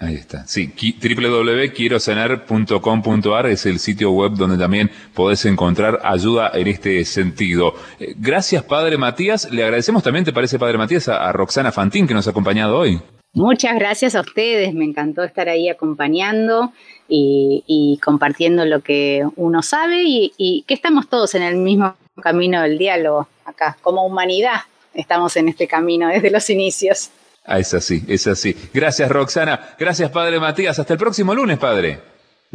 [0.00, 0.46] Ahí está.
[0.46, 0.72] Sí,
[1.02, 7.74] www.quierosanar.com.ar es el sitio web donde también podés encontrar ayuda en este sentido.
[7.98, 9.50] Eh, gracias, Padre Matías.
[9.50, 13.00] Le agradecemos también, ¿te parece, Padre Matías, a, Roxana Fantín que nos ha acompañado hoy?
[13.32, 14.72] Muchas gracias a ustedes.
[14.72, 16.72] Me encantó estar ahí acompañando
[17.08, 22.62] y, compartiendo lo que uno sabe y, y que estamos todos en el mismo camino
[22.62, 23.76] del diálogo acá.
[23.82, 24.60] Como humanidad
[24.94, 27.10] estamos en este camino desde los inicios.
[27.50, 28.54] Ah, es así, es así.
[28.74, 29.74] Gracias, Roxana.
[29.78, 30.78] Gracias, Padre Matías.
[30.78, 31.98] Hasta el próximo lunes, Padre.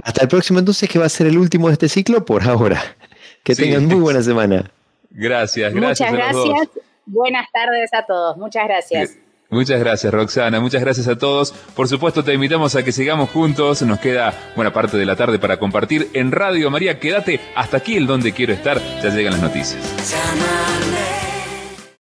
[0.03, 2.79] Hasta el próximo entonces, que va a ser el último de este ciclo por ahora.
[3.43, 4.71] Que tengan muy buena semana.
[5.09, 6.11] Gracias, gracias.
[6.11, 6.69] Muchas gracias.
[7.07, 8.37] Buenas tardes a todos.
[8.37, 9.17] Muchas gracias.
[9.49, 10.59] Muchas gracias, Roxana.
[10.59, 11.51] Muchas gracias a todos.
[11.51, 13.81] Por supuesto, te invitamos a que sigamos juntos.
[13.81, 16.99] Nos queda buena parte de la tarde para compartir en Radio María.
[16.99, 18.79] Quédate hasta aquí, el donde quiero estar.
[19.01, 19.81] Ya llegan las noticias.